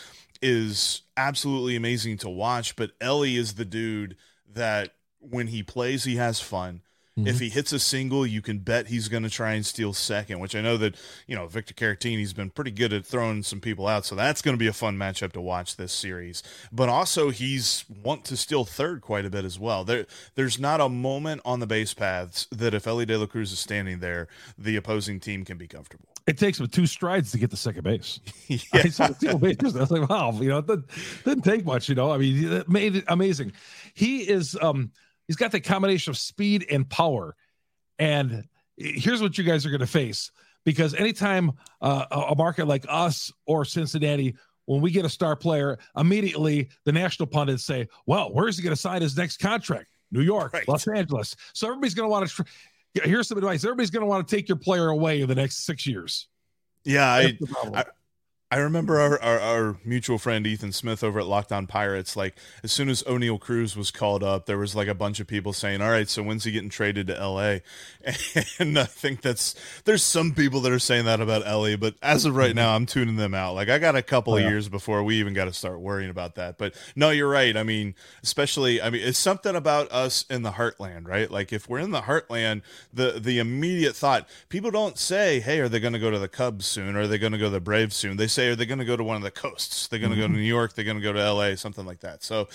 is 0.41 1.03
absolutely 1.15 1.75
amazing 1.75 2.17
to 2.17 2.29
watch. 2.29 2.75
But 2.75 2.91
Elly 2.99 3.37
is 3.37 3.53
the 3.53 3.65
dude 3.65 4.17
that 4.51 4.95
when 5.19 5.47
he 5.47 5.63
plays, 5.63 6.03
he 6.03 6.15
has 6.15 6.41
fun. 6.41 6.81
Mm-hmm. 7.21 7.27
If 7.27 7.39
he 7.39 7.49
hits 7.49 7.71
a 7.71 7.79
single, 7.79 8.25
you 8.25 8.41
can 8.41 8.59
bet 8.59 8.87
he's 8.87 9.07
going 9.07 9.23
to 9.23 9.29
try 9.29 9.53
and 9.53 9.65
steal 9.65 9.93
second, 9.93 10.39
which 10.39 10.55
I 10.55 10.61
know 10.61 10.77
that, 10.77 10.95
you 11.27 11.35
know, 11.35 11.47
Victor 11.47 11.73
Caratini's 11.73 12.33
been 12.33 12.49
pretty 12.49 12.71
good 12.71 12.93
at 12.93 13.05
throwing 13.05 13.43
some 13.43 13.61
people 13.61 13.87
out. 13.87 14.05
So 14.05 14.15
that's 14.15 14.41
going 14.41 14.55
to 14.55 14.59
be 14.59 14.67
a 14.67 14.73
fun 14.73 14.97
matchup 14.97 15.31
to 15.33 15.41
watch 15.41 15.75
this 15.75 15.91
series. 15.91 16.43
But 16.71 16.89
also, 16.89 17.29
he's 17.29 17.85
want 18.03 18.25
to 18.25 18.37
steal 18.37 18.65
third 18.65 19.01
quite 19.01 19.25
a 19.25 19.29
bit 19.29 19.45
as 19.45 19.59
well. 19.59 19.83
There, 19.83 20.05
There's 20.35 20.59
not 20.59 20.81
a 20.81 20.89
moment 20.89 21.41
on 21.45 21.59
the 21.59 21.67
base 21.67 21.93
paths 21.93 22.47
that 22.51 22.73
if 22.73 22.87
Elly 22.87 23.05
De 23.05 23.17
La 23.17 23.25
Cruz 23.25 23.51
is 23.51 23.59
standing 23.59 23.99
there, 23.99 24.27
the 24.57 24.75
opposing 24.75 25.19
team 25.19 25.45
can 25.45 25.57
be 25.57 25.67
comfortable. 25.67 26.09
It 26.27 26.37
takes 26.37 26.59
him 26.59 26.67
two 26.67 26.85
strides 26.85 27.31
to 27.31 27.39
get 27.39 27.49
to 27.49 27.57
second 27.57 27.83
base. 27.83 28.19
yeah. 28.47 28.59
I 28.73 28.89
saw 28.89 29.07
base. 29.07 29.57
I 29.61 29.79
was 29.79 29.91
like, 29.91 30.07
wow, 30.07 30.31
you 30.33 30.49
know, 30.49 30.59
it 30.59 30.67
didn't, 30.67 30.85
didn't 31.25 31.43
take 31.43 31.65
much, 31.65 31.89
you 31.89 31.95
know. 31.95 32.11
I 32.11 32.17
mean, 32.17 32.51
it 32.51 32.69
made 32.69 32.95
it 32.95 33.05
amazing. 33.07 33.53
He 33.93 34.21
is 34.21 34.57
um 34.61 34.91
he's 35.31 35.37
got 35.37 35.53
the 35.53 35.61
combination 35.61 36.11
of 36.11 36.17
speed 36.17 36.65
and 36.69 36.89
power. 36.89 37.37
And 37.97 38.43
here's 38.75 39.21
what 39.21 39.37
you 39.37 39.45
guys 39.45 39.65
are 39.65 39.69
going 39.69 39.79
to 39.79 39.87
face 39.87 40.29
because 40.65 40.93
anytime 40.93 41.53
uh, 41.79 42.05
a 42.11 42.35
market 42.35 42.67
like 42.67 42.85
us 42.89 43.31
or 43.45 43.63
Cincinnati, 43.63 44.35
when 44.65 44.81
we 44.81 44.91
get 44.91 45.05
a 45.05 45.09
star 45.09 45.37
player, 45.37 45.79
immediately 45.95 46.67
the 46.83 46.91
national 46.91 47.27
pundits 47.27 47.63
say, 47.63 47.87
"Well, 48.05 48.33
where's 48.33 48.57
he 48.57 48.63
going 48.63 48.75
to 48.75 48.81
sign 48.81 49.01
his 49.01 49.15
next 49.15 49.37
contract? 49.37 49.87
New 50.11 50.19
York, 50.19 50.51
right. 50.51 50.67
Los 50.67 50.85
Angeles." 50.85 51.33
So 51.53 51.67
everybody's 51.67 51.93
going 51.93 52.07
to 52.07 52.11
want 52.11 52.27
to. 52.27 52.35
Tr- 52.35 53.05
here's 53.05 53.29
some 53.29 53.37
advice: 53.37 53.63
everybody's 53.63 53.89
going 53.89 54.01
to 54.01 54.07
want 54.07 54.27
to 54.27 54.35
take 54.35 54.49
your 54.49 54.57
player 54.57 54.89
away 54.89 55.21
in 55.21 55.29
the 55.29 55.35
next 55.35 55.65
six 55.65 55.87
years. 55.87 56.27
Yeah, 56.83 57.07
I, 57.07 57.37
I, 57.73 57.85
I 58.53 58.57
remember 58.57 58.99
our, 58.99 59.21
our, 59.21 59.39
our, 59.39 59.77
mutual 59.85 60.17
friend 60.17 60.45
Ethan 60.45 60.73
Smith 60.73 61.05
over 61.05 61.21
at 61.21 61.25
Locked 61.25 61.53
On 61.53 61.67
Pirates. 61.67 62.17
Like 62.17 62.35
as 62.63 62.73
soon 62.73 62.89
as 62.89 63.01
Oneil 63.03 63.39
Cruz 63.39 63.77
was 63.77 63.91
called 63.91 64.23
up, 64.23 64.45
there 64.45 64.57
was 64.57 64.75
like 64.75 64.89
a 64.89 64.93
bunch 64.93 65.21
of 65.21 65.27
people 65.27 65.53
saying, 65.53 65.81
"All 65.81 65.89
right, 65.89 66.09
so 66.09 66.21
when's 66.21 66.43
he 66.43 66.51
getting 66.51 66.69
traded 66.69 67.07
to 67.07 67.17
L.A.?" 67.17 67.61
And 68.59 68.77
I 68.77 68.83
think 68.83 69.21
that's 69.21 69.55
there's 69.85 70.03
some 70.03 70.33
people 70.33 70.59
that 70.61 70.71
are 70.73 70.79
saying 70.79 71.05
that 71.05 71.21
about 71.21 71.47
Elly, 71.47 71.77
but 71.77 71.95
as 72.03 72.25
of 72.25 72.35
right 72.35 72.49
mm-hmm. 72.49 72.57
now, 72.57 72.75
I'm 72.75 72.85
tuning 72.85 73.15
them 73.15 73.33
out. 73.33 73.55
Like 73.55 73.69
I 73.69 73.79
got 73.79 73.95
a 73.95 74.01
couple 74.01 74.33
oh, 74.33 74.37
yeah. 74.37 74.45
of 74.45 74.51
years 74.51 74.67
before 74.67 75.01
we 75.01 75.15
even 75.15 75.33
got 75.33 75.45
to 75.45 75.53
start 75.53 75.79
worrying 75.79 76.09
about 76.09 76.35
that. 76.35 76.57
But 76.57 76.75
no, 76.93 77.09
you're 77.09 77.29
right. 77.29 77.55
I 77.55 77.63
mean, 77.63 77.95
especially 78.21 78.81
I 78.81 78.89
mean, 78.89 79.01
it's 79.01 79.17
something 79.17 79.55
about 79.55 79.89
us 79.93 80.25
in 80.29 80.41
the 80.41 80.51
heartland, 80.51 81.07
right? 81.07 81.31
Like 81.31 81.53
if 81.53 81.69
we're 81.69 81.79
in 81.79 81.91
the 81.91 82.01
heartland, 82.01 82.63
the 82.93 83.13
the 83.17 83.39
immediate 83.39 83.95
thought 83.95 84.27
people 84.49 84.71
don't 84.71 84.97
say, 84.97 85.39
"Hey, 85.39 85.61
are 85.61 85.69
they 85.69 85.79
going 85.79 85.93
to 85.93 85.99
go 85.99 86.11
to 86.11 86.19
the 86.19 86.27
Cubs 86.27 86.65
soon? 86.65 86.97
Or 86.97 87.01
are 87.01 87.07
they 87.07 87.17
going 87.17 87.31
to 87.31 87.37
go 87.37 87.45
to 87.45 87.51
the 87.51 87.61
Braves 87.61 87.95
soon?" 87.95 88.17
They 88.17 88.27
say 88.27 88.40
say, 88.41 88.49
are 88.49 88.55
they 88.55 88.65
going 88.65 88.79
to 88.79 88.85
go 88.85 88.97
to 88.97 89.03
one 89.03 89.17
of 89.17 89.23
the 89.23 89.31
coasts? 89.31 89.87
They're 89.87 89.99
going 89.99 90.11
to 90.11 90.15
mm-hmm. 90.15 90.23
go 90.23 90.27
to. 90.27 90.33
New 90.33 90.47
York. 90.47 90.73
They're 90.73 90.85
going 90.85 90.97
to 90.97 91.03
go 91.03 91.13
to 91.13 91.19
L.A. 91.19 91.55
Something 91.57 91.85
like 91.85 91.99
that. 91.99 92.23
So, 92.23 92.47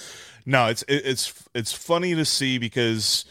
no, 0.44 0.66
it's 0.66 0.82
it, 0.82 1.02
it's 1.04 1.44
it's 1.54 1.72
funny 1.72 2.14
to 2.14 2.24
see 2.24 2.58
because 2.58 3.24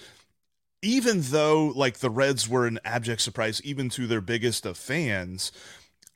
even 0.82 1.22
though 1.22 1.72
like 1.76 2.00
the 2.00 2.10
Reds 2.10 2.48
were 2.48 2.68
an 2.68 2.80
abject 2.86 3.22
surprise, 3.22 3.62
even 3.64 3.90
to 3.90 4.08
their 4.08 4.22
biggest 4.22 4.66
of 4.66 4.78
fans. 4.78 5.52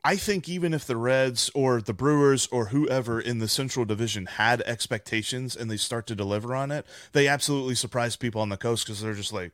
I 0.01 0.15
think 0.15 0.47
even 0.47 0.73
if 0.73 0.87
the 0.87 0.95
Reds 0.95 1.51
or 1.53 1.81
the 1.81 1.93
Brewers 1.93 2.47
or 2.53 2.67
whoever 2.67 3.19
in 3.19 3.39
the 3.39 3.49
Central 3.49 3.83
Division 3.83 4.27
had 4.27 4.61
expectations 4.61 5.57
and 5.57 5.69
they 5.69 5.75
start 5.75 6.07
to 6.07 6.15
deliver 6.15 6.55
on 6.55 6.71
it, 6.71 6.85
they 7.11 7.27
absolutely 7.27 7.75
surprise 7.75 8.15
people 8.15 8.39
on 8.39 8.47
the 8.47 8.55
coast 8.55 8.85
because 8.85 9.01
they're 9.01 9.13
just 9.13 9.33
like, 9.33 9.51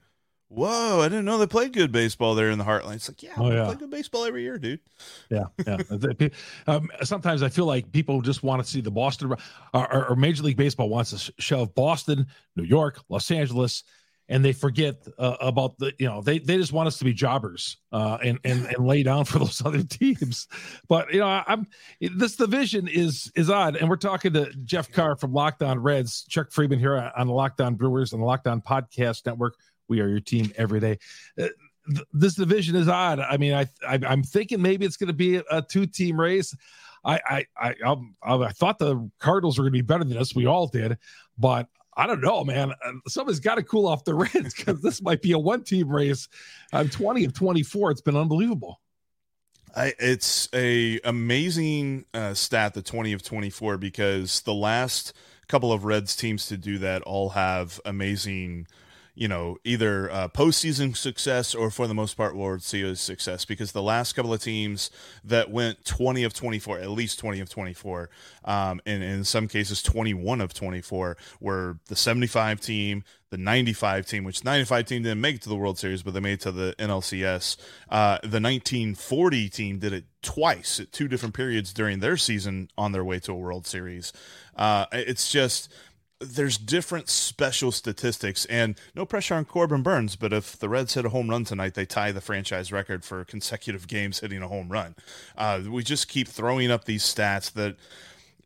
whoa, 0.48 1.02
I 1.02 1.10
didn't 1.10 1.26
know 1.26 1.38
they 1.38 1.48
played 1.48 1.74
good 1.74 1.92
baseball 1.92 2.36
there 2.36 2.50
in 2.50 2.58
the 2.58 2.64
heartland. 2.64 2.96
It's 2.96 3.10
like, 3.10 3.24
yeah, 3.24 3.34
oh, 3.38 3.52
yeah. 3.52 3.66
play 3.66 3.76
good 3.76 3.90
baseball 3.90 4.26
every 4.26 4.44
year, 4.44 4.58
dude. 4.58 4.80
Yeah, 5.30 5.46
yeah. 5.66 5.78
um, 6.68 6.90
sometimes 7.04 7.44
I 7.44 7.50
feel 7.50 7.66
like 7.66 7.92
people 7.92 8.22
just 8.22 8.44
want 8.44 8.64
to 8.64 8.70
see 8.70 8.82
the 8.82 8.92
Boston 8.92 9.34
or, 9.74 10.10
or, 10.10 10.16
Major 10.16 10.44
League 10.44 10.58
Baseball 10.58 10.90
wants 10.90 11.12
to 11.12 11.34
shove 11.40 11.74
Boston, 11.76 12.28
New 12.56 12.64
York, 12.64 13.02
Los 13.10 13.30
Angeles, 13.32 13.84
and 14.28 14.44
they 14.44 14.54
forget 14.54 15.08
uh, 15.18 15.36
about 15.40 15.78
the 15.78 15.94
you 16.00 16.08
know 16.08 16.22
they 16.22 16.40
they 16.40 16.58
just 16.58 16.74
want 16.74 16.88
us 16.88 16.98
to 16.98 17.06
be 17.06 17.14
jobbers 17.14 17.78
uh, 17.92 18.18
and 18.24 18.40
and 18.44 18.66
and 18.66 18.88
lay 18.88 19.04
down 19.04 19.26
for 19.26 19.40
those 19.40 19.62
other 19.66 19.84
teams. 19.84 20.48
But 20.88 21.14
you 21.14 21.20
know, 21.20 21.28
I, 21.28 21.44
I'm 21.48 21.68
this 22.00 22.36
division 22.36 22.88
is 22.88 23.32
is 23.36 23.50
odd, 23.50 23.76
and 23.76 23.90
we're 23.90 23.98
talking 23.98 24.34
to 24.34 24.52
Jeff 24.64 24.92
Carr 24.92 25.16
from 25.16 25.34
Locked 25.34 25.64
On 25.64 25.80
Reds, 25.80 26.26
Chuck 26.30 26.50
Freimund 26.50 26.80
here 26.80 27.12
on 27.16 27.28
the 27.28 27.34
Locked 27.34 27.62
On 27.62 27.76
Brewers 27.76 28.14
and 28.14 28.22
the 28.22 28.26
Locked 28.26 28.48
On 28.48 28.62
Podcast 28.62 29.26
Network. 29.26 29.56
We 29.88 30.02
are 30.02 30.08
your 30.08 30.20
team 30.20 30.52
every 30.58 30.80
day. 30.80 31.00
Uh, 31.40 31.48
th- 31.88 32.08
this 32.14 32.36
division 32.36 32.76
is 32.76 32.88
odd. 32.88 33.20
I 33.20 33.38
mean, 33.38 33.54
I, 33.54 33.68
I 33.88 34.00
am 34.02 34.24
thinking 34.24 34.62
maybe 34.62 34.86
it's 34.86 34.98
going 34.98 35.08
to 35.08 35.14
be 35.14 35.38
a, 35.38 35.44
a 35.52 35.62
two 35.62 35.86
team 35.86 36.20
race. 36.20 36.56
I 37.04 37.20
I 37.28 37.46
I, 37.58 37.96
I, 38.24 38.36
I 38.36 38.50
thought 38.50 38.80
the 38.80 39.10
Cardinals 39.20 39.58
were 39.58 39.64
going 39.64 39.74
to 39.74 39.78
be 39.78 39.82
better 39.82 40.04
than 40.04 40.18
us. 40.18 40.36
We 40.36 40.48
all 40.48 40.68
did, 40.68 40.98
but 41.38 41.68
I 41.98 42.08
don't 42.08 42.22
know, 42.22 42.44
man. 42.44 42.72
Uh, 42.72 42.92
somebody's 43.08 43.40
got 43.40 43.56
to 43.56 43.64
cool 43.64 43.88
off 43.88 44.04
the 44.04 44.14
Reds 44.34 44.54
because 44.54 44.82
this 44.82 45.02
might 45.02 45.22
be 45.22 45.32
a 45.32 45.40
one 45.40 45.64
team 45.64 45.90
race. 45.90 46.28
I'm 46.74 46.90
20 46.90 47.26
of 47.26 47.34
24. 47.34 47.92
It's 47.92 48.02
been 48.02 48.18
unbelievable. 48.18 48.82
I, 49.76 49.94
it's 50.00 50.48
a 50.54 51.00
amazing 51.04 52.06
uh, 52.14 52.34
stat, 52.34 52.74
the 52.74 52.82
20 52.82 53.12
of 53.14 53.24
24, 53.24 53.78
because 53.78 54.42
the 54.42 54.54
last 54.54 55.14
couple 55.48 55.74
of 55.74 55.84
Reds 55.84 56.16
teams 56.16 56.48
to 56.48 56.58
do 56.58 56.78
that 56.80 57.02
all 57.04 57.30
have 57.30 57.80
amazing 57.86 58.68
you 59.16 59.30
know, 59.30 59.58
either 59.64 60.12
uh, 60.12 60.28
postseason 60.28 60.96
success 60.96 61.56
or 61.56 61.72
for 61.72 61.88
the 61.88 61.94
most 61.94 62.16
part 62.16 62.36
World 62.36 62.62
Series 62.62 63.00
success 63.00 63.46
because 63.46 63.72
the 63.72 63.82
last 63.82 64.14
couple 64.14 64.34
of 64.34 64.42
teams 64.42 64.92
that 65.24 65.50
went 65.50 65.86
20 65.86 66.24
of 66.26 66.34
24, 66.34 66.80
at 66.80 66.90
least 66.90 67.18
20 67.20 67.40
of 67.40 67.50
24, 67.50 68.10
um, 68.44 68.82
and, 68.86 69.02
in 69.02 69.24
some 69.24 69.48
cases 69.48 69.82
21 69.82 70.42
of 70.42 70.54
24 70.54 71.16
were 71.40 71.78
the 71.88 71.96
75 71.96 72.60
team, 72.60 73.06
the 73.30 73.38
95 73.38 74.06
team, 74.06 74.24
which 74.26 74.44
95 74.44 74.86
team 74.86 75.04
didn't 75.04 75.22
make 75.22 75.36
it 75.36 75.42
to 75.44 75.50
the 75.50 75.56
World 75.56 75.80
Series, 75.80 76.04
but 76.04 76.14
they 76.14 76.20
made 76.20 76.34
it 76.34 76.42
to 76.42 76.52
the 76.52 76.76
NLCS. 76.78 77.56
Uh, 77.90 78.18
the 78.22 78.42
1940 78.42 79.50
team 79.50 79.80
did 79.80 79.94
it 79.94 80.04
twice 80.22 80.80
at 80.82 80.92
two 80.92 81.08
different 81.08 81.34
periods 81.34 81.72
during 81.72 82.00
their 82.00 82.18
season 82.18 82.70
on 82.78 82.92
their 82.92 83.04
way 83.04 83.20
to 83.20 83.32
a 83.32 83.36
World 83.36 83.66
Series. 83.66 84.12
Uh, 84.58 84.86
it's 84.92 85.32
just 85.32 85.72
there's 86.20 86.58
different 86.58 87.10
special 87.10 87.72
statistics 87.72 88.46
and 88.46 88.80
no 88.96 89.06
pressure 89.06 89.36
on 89.36 89.46
Corbin 89.46 89.84
Burnes, 89.84 90.16
but 90.16 90.32
if 90.32 90.58
the 90.58 90.70
Reds 90.70 90.94
hit 90.94 91.06
a 91.06 91.10
home 91.10 91.30
run 91.30 91.44
tonight, 91.44 91.74
they 91.74 91.86
tie 91.86 92.12
the 92.12 92.22
franchise 92.22 92.72
record 92.72 93.04
for 93.04 93.26
consecutive 93.26 93.88
games 93.88 94.20
hitting 94.20 94.42
a 94.42 94.48
home 94.48 94.70
run. 94.70 94.96
Uh, 95.38 95.62
we 95.70 95.84
just 95.84 96.08
keep 96.08 96.28
throwing 96.28 96.72
up 96.72 96.86
these 96.86 97.04
stats 97.04 97.52
that 97.54 97.76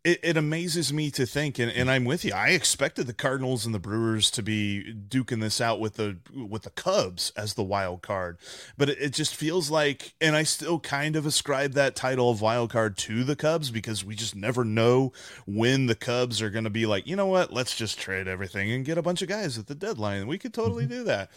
it, 0.03 0.19
it, 0.23 0.37
amazes 0.37 0.93
me 0.93 1.11
to 1.11 1.25
think, 1.25 1.59
and, 1.59 1.69
and 1.69 1.91
I'm 1.91 2.05
with 2.05 2.23
you. 2.23 2.31
I 2.33 2.49
expected 2.49 3.05
the 3.05 3.13
Cardinals 3.13 3.65
and 3.65 3.75
the 3.75 3.79
Brewers 3.79 4.31
to 4.31 4.41
be 4.41 4.95
duking 5.09 5.41
this 5.41 5.59
out 5.59 5.81
with 5.81 5.95
the 5.95 6.17
with 6.33 6.63
the 6.63 6.69
Cubs 6.69 7.33
as 7.35 7.55
the 7.55 7.63
wild 7.63 8.01
card, 8.01 8.37
but 8.77 8.89
it, 8.89 8.97
it 8.99 9.13
just 9.13 9.35
feels 9.35 9.69
like, 9.69 10.13
and 10.21 10.37
I 10.37 10.43
still 10.43 10.79
kind 10.79 11.17
of 11.17 11.25
ascribe 11.25 11.73
that 11.73 11.97
title 11.97 12.29
of 12.29 12.39
wild 12.39 12.69
card 12.69 12.97
to 12.99 13.25
the 13.25 13.35
Cubs 13.35 13.71
because 13.71 14.05
we 14.05 14.15
just 14.15 14.35
never 14.35 14.63
know 14.63 15.11
when 15.45 15.87
the 15.87 15.95
Cubs 15.95 16.41
are 16.41 16.49
going 16.49 16.63
to 16.63 16.69
be 16.69 16.85
like, 16.85 17.05
you 17.05 17.17
know 17.17 17.27
what, 17.27 17.51
let's 17.51 17.75
just 17.75 17.99
trade 17.99 18.27
everything 18.27 18.71
and 18.71 18.85
get 18.85 18.97
a 18.97 19.01
bunch 19.01 19.21
of 19.21 19.27
guys 19.27 19.57
at 19.57 19.67
the 19.67 19.75
deadline. 19.75 20.27
We 20.27 20.37
could 20.37 20.53
totally 20.53 20.85
mm-hmm. 20.85 20.93
do 20.93 21.03
that. 21.05 21.29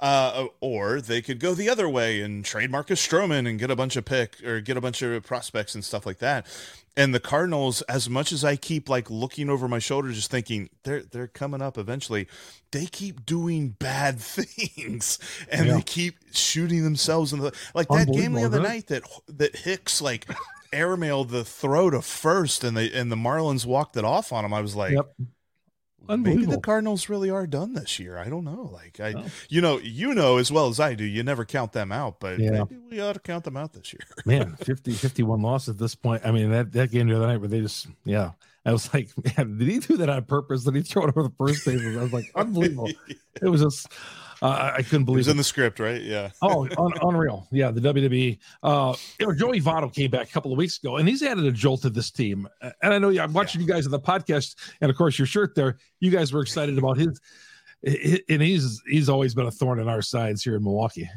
Uh, 0.00 0.46
or 0.60 1.00
they 1.00 1.20
could 1.20 1.40
go 1.40 1.54
the 1.54 1.68
other 1.68 1.88
way 1.88 2.20
and 2.20 2.44
trade 2.44 2.70
Marcus 2.70 3.04
Stroman 3.04 3.48
and 3.48 3.58
get 3.58 3.68
a 3.68 3.74
bunch 3.74 3.96
of 3.96 4.04
pick 4.04 4.40
or 4.44 4.60
get 4.60 4.76
a 4.76 4.80
bunch 4.80 5.02
of 5.02 5.24
prospects 5.24 5.74
and 5.74 5.84
stuff 5.84 6.06
like 6.06 6.18
that. 6.18 6.46
And 6.98 7.14
the 7.14 7.20
Cardinals, 7.20 7.80
as 7.82 8.10
much 8.10 8.32
as 8.32 8.44
I 8.44 8.56
keep 8.56 8.88
like 8.88 9.08
looking 9.08 9.48
over 9.48 9.68
my 9.68 9.78
shoulder, 9.78 10.10
just 10.10 10.32
thinking 10.32 10.68
they're 10.82 11.02
they're 11.04 11.28
coming 11.28 11.62
up 11.62 11.78
eventually, 11.78 12.26
they 12.72 12.86
keep 12.86 13.24
doing 13.24 13.68
bad 13.68 14.18
things 14.20 15.20
and 15.48 15.66
yeah. 15.66 15.74
they 15.74 15.82
keep 15.82 16.16
shooting 16.32 16.82
themselves 16.82 17.32
in 17.32 17.38
the 17.38 17.54
like 17.72 17.86
that 17.88 18.12
game 18.12 18.32
the 18.32 18.44
other 18.44 18.60
night 18.60 18.88
that 18.88 19.04
that 19.28 19.54
Hicks 19.54 20.00
like 20.02 20.26
airmailed 20.72 21.30
the 21.30 21.44
throw 21.44 21.88
to 21.88 22.02
first 22.02 22.64
and 22.64 22.76
they 22.76 22.90
and 22.92 23.12
the 23.12 23.16
Marlins 23.16 23.64
walked 23.64 23.96
it 23.96 24.04
off 24.04 24.32
on 24.32 24.44
him. 24.44 24.52
I 24.52 24.60
was 24.60 24.74
like, 24.74 24.94
yep. 24.94 25.14
Maybe 26.08 26.46
the 26.46 26.60
Cardinals 26.60 27.08
really 27.08 27.30
are 27.30 27.46
done 27.46 27.74
this 27.74 27.98
year. 27.98 28.16
I 28.16 28.28
don't 28.28 28.44
know. 28.44 28.70
Like 28.72 29.00
I, 29.00 29.14
oh. 29.16 29.26
you 29.48 29.60
know, 29.60 29.78
you 29.78 30.14
know 30.14 30.38
as 30.38 30.50
well 30.50 30.68
as 30.68 30.80
I 30.80 30.94
do. 30.94 31.04
You 31.04 31.22
never 31.22 31.44
count 31.44 31.72
them 31.72 31.92
out, 31.92 32.20
but 32.20 32.38
yeah. 32.38 32.50
maybe 32.50 32.78
we 32.90 33.00
ought 33.00 33.14
to 33.14 33.20
count 33.20 33.44
them 33.44 33.56
out 33.56 33.72
this 33.72 33.92
year. 33.92 34.00
man, 34.24 34.56
50, 34.56 34.92
51 34.92 35.42
loss 35.42 35.68
at 35.68 35.78
this 35.78 35.94
point. 35.94 36.22
I 36.24 36.30
mean, 36.30 36.50
that 36.50 36.72
that 36.72 36.90
game 36.90 37.08
the 37.08 37.16
other 37.16 37.26
night 37.26 37.38
where 37.38 37.48
they 37.48 37.60
just, 37.60 37.88
yeah, 38.04 38.32
I 38.64 38.72
was 38.72 38.92
like, 38.92 39.08
man, 39.36 39.58
did 39.58 39.68
he 39.68 39.78
do 39.78 39.96
that 39.96 40.08
on 40.08 40.24
purpose? 40.24 40.64
Did 40.64 40.74
he 40.74 40.82
throw 40.82 41.04
it 41.04 41.16
over 41.16 41.22
the 41.22 41.34
first 41.38 41.64
bases? 41.64 41.96
I 41.96 42.02
was 42.02 42.12
like, 42.12 42.30
unbelievable. 42.34 42.90
it 43.40 43.48
was 43.48 43.62
just 43.62 43.88
uh, 44.40 44.72
I 44.76 44.82
couldn't 44.82 45.04
believe 45.04 45.18
it. 45.18 45.20
Was 45.20 45.28
it. 45.28 45.32
in 45.32 45.36
the 45.36 45.44
script, 45.44 45.80
right? 45.80 46.00
Yeah. 46.00 46.30
oh, 46.42 46.68
un- 46.78 46.92
unreal. 47.02 47.48
Yeah, 47.50 47.70
the 47.70 47.80
WWE. 47.80 48.38
Uh, 48.62 48.94
you 49.18 49.26
know, 49.26 49.34
Joey 49.34 49.60
Votto 49.60 49.92
came 49.92 50.10
back 50.10 50.28
a 50.28 50.32
couple 50.32 50.52
of 50.52 50.58
weeks 50.58 50.78
ago, 50.78 50.96
and 50.96 51.08
he's 51.08 51.22
added 51.22 51.44
a 51.44 51.52
jolt 51.52 51.82
to 51.82 51.90
this 51.90 52.10
team. 52.10 52.48
And 52.82 52.94
I 52.94 52.98
know 52.98 53.10
I'm 53.10 53.32
watching 53.32 53.60
yeah. 53.60 53.66
you 53.66 53.72
guys 53.72 53.86
on 53.86 53.90
the 53.90 54.00
podcast, 54.00 54.56
and 54.80 54.90
of 54.90 54.96
course 54.96 55.18
your 55.18 55.26
shirt 55.26 55.54
there. 55.54 55.78
You 56.00 56.10
guys 56.10 56.32
were 56.32 56.42
excited 56.42 56.78
about 56.78 56.98
his, 56.98 57.20
and 57.84 58.42
he's 58.42 58.80
he's 58.86 59.08
always 59.08 59.34
been 59.34 59.46
a 59.46 59.50
thorn 59.50 59.80
in 59.80 59.88
our 59.88 60.02
sides 60.02 60.42
here 60.42 60.56
in 60.56 60.62
Milwaukee. 60.62 61.08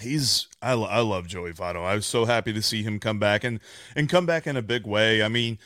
He's 0.00 0.48
I, 0.60 0.72
I 0.72 1.00
love 1.00 1.26
Joey 1.28 1.52
Votto. 1.52 1.84
I 1.84 1.94
was 1.94 2.06
so 2.06 2.24
happy 2.24 2.52
to 2.52 2.62
see 2.62 2.82
him 2.82 2.98
come 2.98 3.18
back 3.18 3.44
and 3.44 3.60
and 3.94 4.08
come 4.08 4.26
back 4.26 4.46
in 4.46 4.56
a 4.56 4.62
big 4.62 4.86
way. 4.86 5.22
I 5.22 5.28
mean 5.28 5.58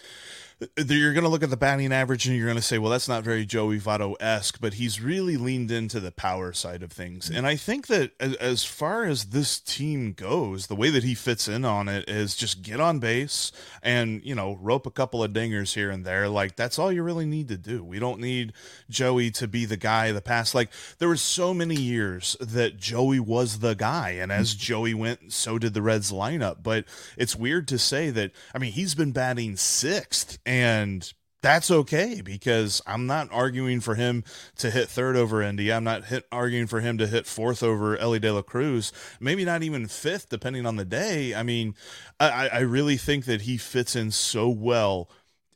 you're 0.78 1.12
going 1.12 1.24
to 1.24 1.28
look 1.28 1.42
at 1.42 1.50
the 1.50 1.56
batting 1.56 1.92
average 1.92 2.26
and 2.26 2.34
you're 2.34 2.46
going 2.46 2.56
to 2.56 2.62
say, 2.62 2.78
well, 2.78 2.90
that's 2.90 3.08
not 3.08 3.22
very 3.22 3.44
Joey 3.44 3.78
Votto 3.78 4.14
esque, 4.20 4.58
but 4.58 4.74
he's 4.74 5.02
really 5.02 5.36
leaned 5.36 5.70
into 5.70 6.00
the 6.00 6.10
power 6.10 6.54
side 6.54 6.82
of 6.82 6.90
things. 6.90 7.28
And 7.28 7.46
I 7.46 7.56
think 7.56 7.88
that 7.88 8.12
as 8.20 8.64
far 8.64 9.04
as 9.04 9.26
this 9.26 9.60
team 9.60 10.14
goes, 10.14 10.68
the 10.68 10.74
way 10.74 10.88
that 10.88 11.04
he 11.04 11.14
fits 11.14 11.46
in 11.46 11.66
on 11.66 11.88
it 11.88 12.08
is 12.08 12.34
just 12.34 12.62
get 12.62 12.80
on 12.80 13.00
base 13.00 13.52
and, 13.82 14.24
you 14.24 14.34
know, 14.34 14.58
rope 14.62 14.86
a 14.86 14.90
couple 14.90 15.22
of 15.22 15.32
dingers 15.32 15.74
here 15.74 15.90
and 15.90 16.06
there. 16.06 16.26
Like, 16.26 16.56
that's 16.56 16.78
all 16.78 16.90
you 16.90 17.02
really 17.02 17.26
need 17.26 17.48
to 17.48 17.58
do. 17.58 17.84
We 17.84 17.98
don't 17.98 18.20
need 18.20 18.54
Joey 18.88 19.30
to 19.32 19.46
be 19.46 19.66
the 19.66 19.76
guy 19.76 20.10
the 20.12 20.22
past. 20.22 20.54
Like, 20.54 20.70
there 20.98 21.08
were 21.08 21.16
so 21.16 21.52
many 21.52 21.76
years 21.76 22.34
that 22.40 22.78
Joey 22.78 23.20
was 23.20 23.58
the 23.58 23.74
guy. 23.74 24.10
And 24.12 24.32
as 24.32 24.54
mm-hmm. 24.54 24.60
Joey 24.60 24.94
went, 24.94 25.34
so 25.34 25.58
did 25.58 25.74
the 25.74 25.82
Reds 25.82 26.10
lineup. 26.10 26.62
But 26.62 26.86
it's 27.18 27.36
weird 27.36 27.68
to 27.68 27.78
say 27.78 28.08
that, 28.08 28.30
I 28.54 28.58
mean, 28.58 28.72
he's 28.72 28.94
been 28.94 29.12
batting 29.12 29.56
sixth 29.56 30.38
and 30.46 31.12
that's 31.42 31.70
okay 31.70 32.22
because 32.24 32.82
I'm 32.86 33.06
not 33.06 33.28
arguing 33.30 33.80
for 33.80 33.94
him 33.94 34.24
to 34.56 34.70
hit 34.70 34.88
third 34.88 35.16
over 35.16 35.42
India. 35.42 35.76
I'm 35.76 35.84
not 35.84 36.06
hit, 36.06 36.24
arguing 36.32 36.66
for 36.66 36.80
him 36.80 36.98
to 36.98 37.06
hit 37.06 37.26
fourth 37.26 37.62
over 37.62 37.96
Elly 37.96 38.18
De 38.18 38.32
La 38.32 38.42
Cruz. 38.42 38.92
Maybe 39.20 39.44
not 39.44 39.62
even 39.62 39.86
fifth, 39.86 40.28
depending 40.28 40.66
on 40.66 40.76
the 40.76 40.84
day. 40.84 41.34
I 41.34 41.42
mean, 41.42 41.74
I, 42.18 42.48
I 42.48 42.60
really 42.60 42.96
think 42.96 43.26
that 43.26 43.42
he 43.42 43.58
fits 43.58 43.94
in 43.94 44.10
so 44.10 44.48
well 44.48 45.10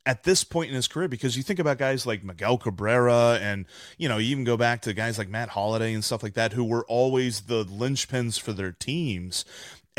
at 0.06 0.22
this 0.24 0.44
point 0.44 0.70
in 0.70 0.74
his 0.74 0.88
career 0.88 1.08
because 1.08 1.36
you 1.36 1.42
think 1.42 1.58
about 1.58 1.78
guys 1.78 2.06
like 2.06 2.24
Miguel 2.24 2.56
Cabrera 2.56 3.38
and 3.40 3.66
you 3.98 4.08
know 4.08 4.16
you 4.16 4.30
even 4.30 4.44
go 4.44 4.56
back 4.56 4.80
to 4.82 4.94
guys 4.94 5.18
like 5.18 5.28
Matt 5.28 5.50
Holliday 5.50 5.92
and 5.92 6.04
stuff 6.04 6.22
like 6.22 6.34
that 6.34 6.54
who 6.54 6.64
were 6.64 6.84
always 6.86 7.42
the 7.42 7.64
linchpins 7.66 8.40
for 8.40 8.52
their 8.52 8.72
teams 8.72 9.44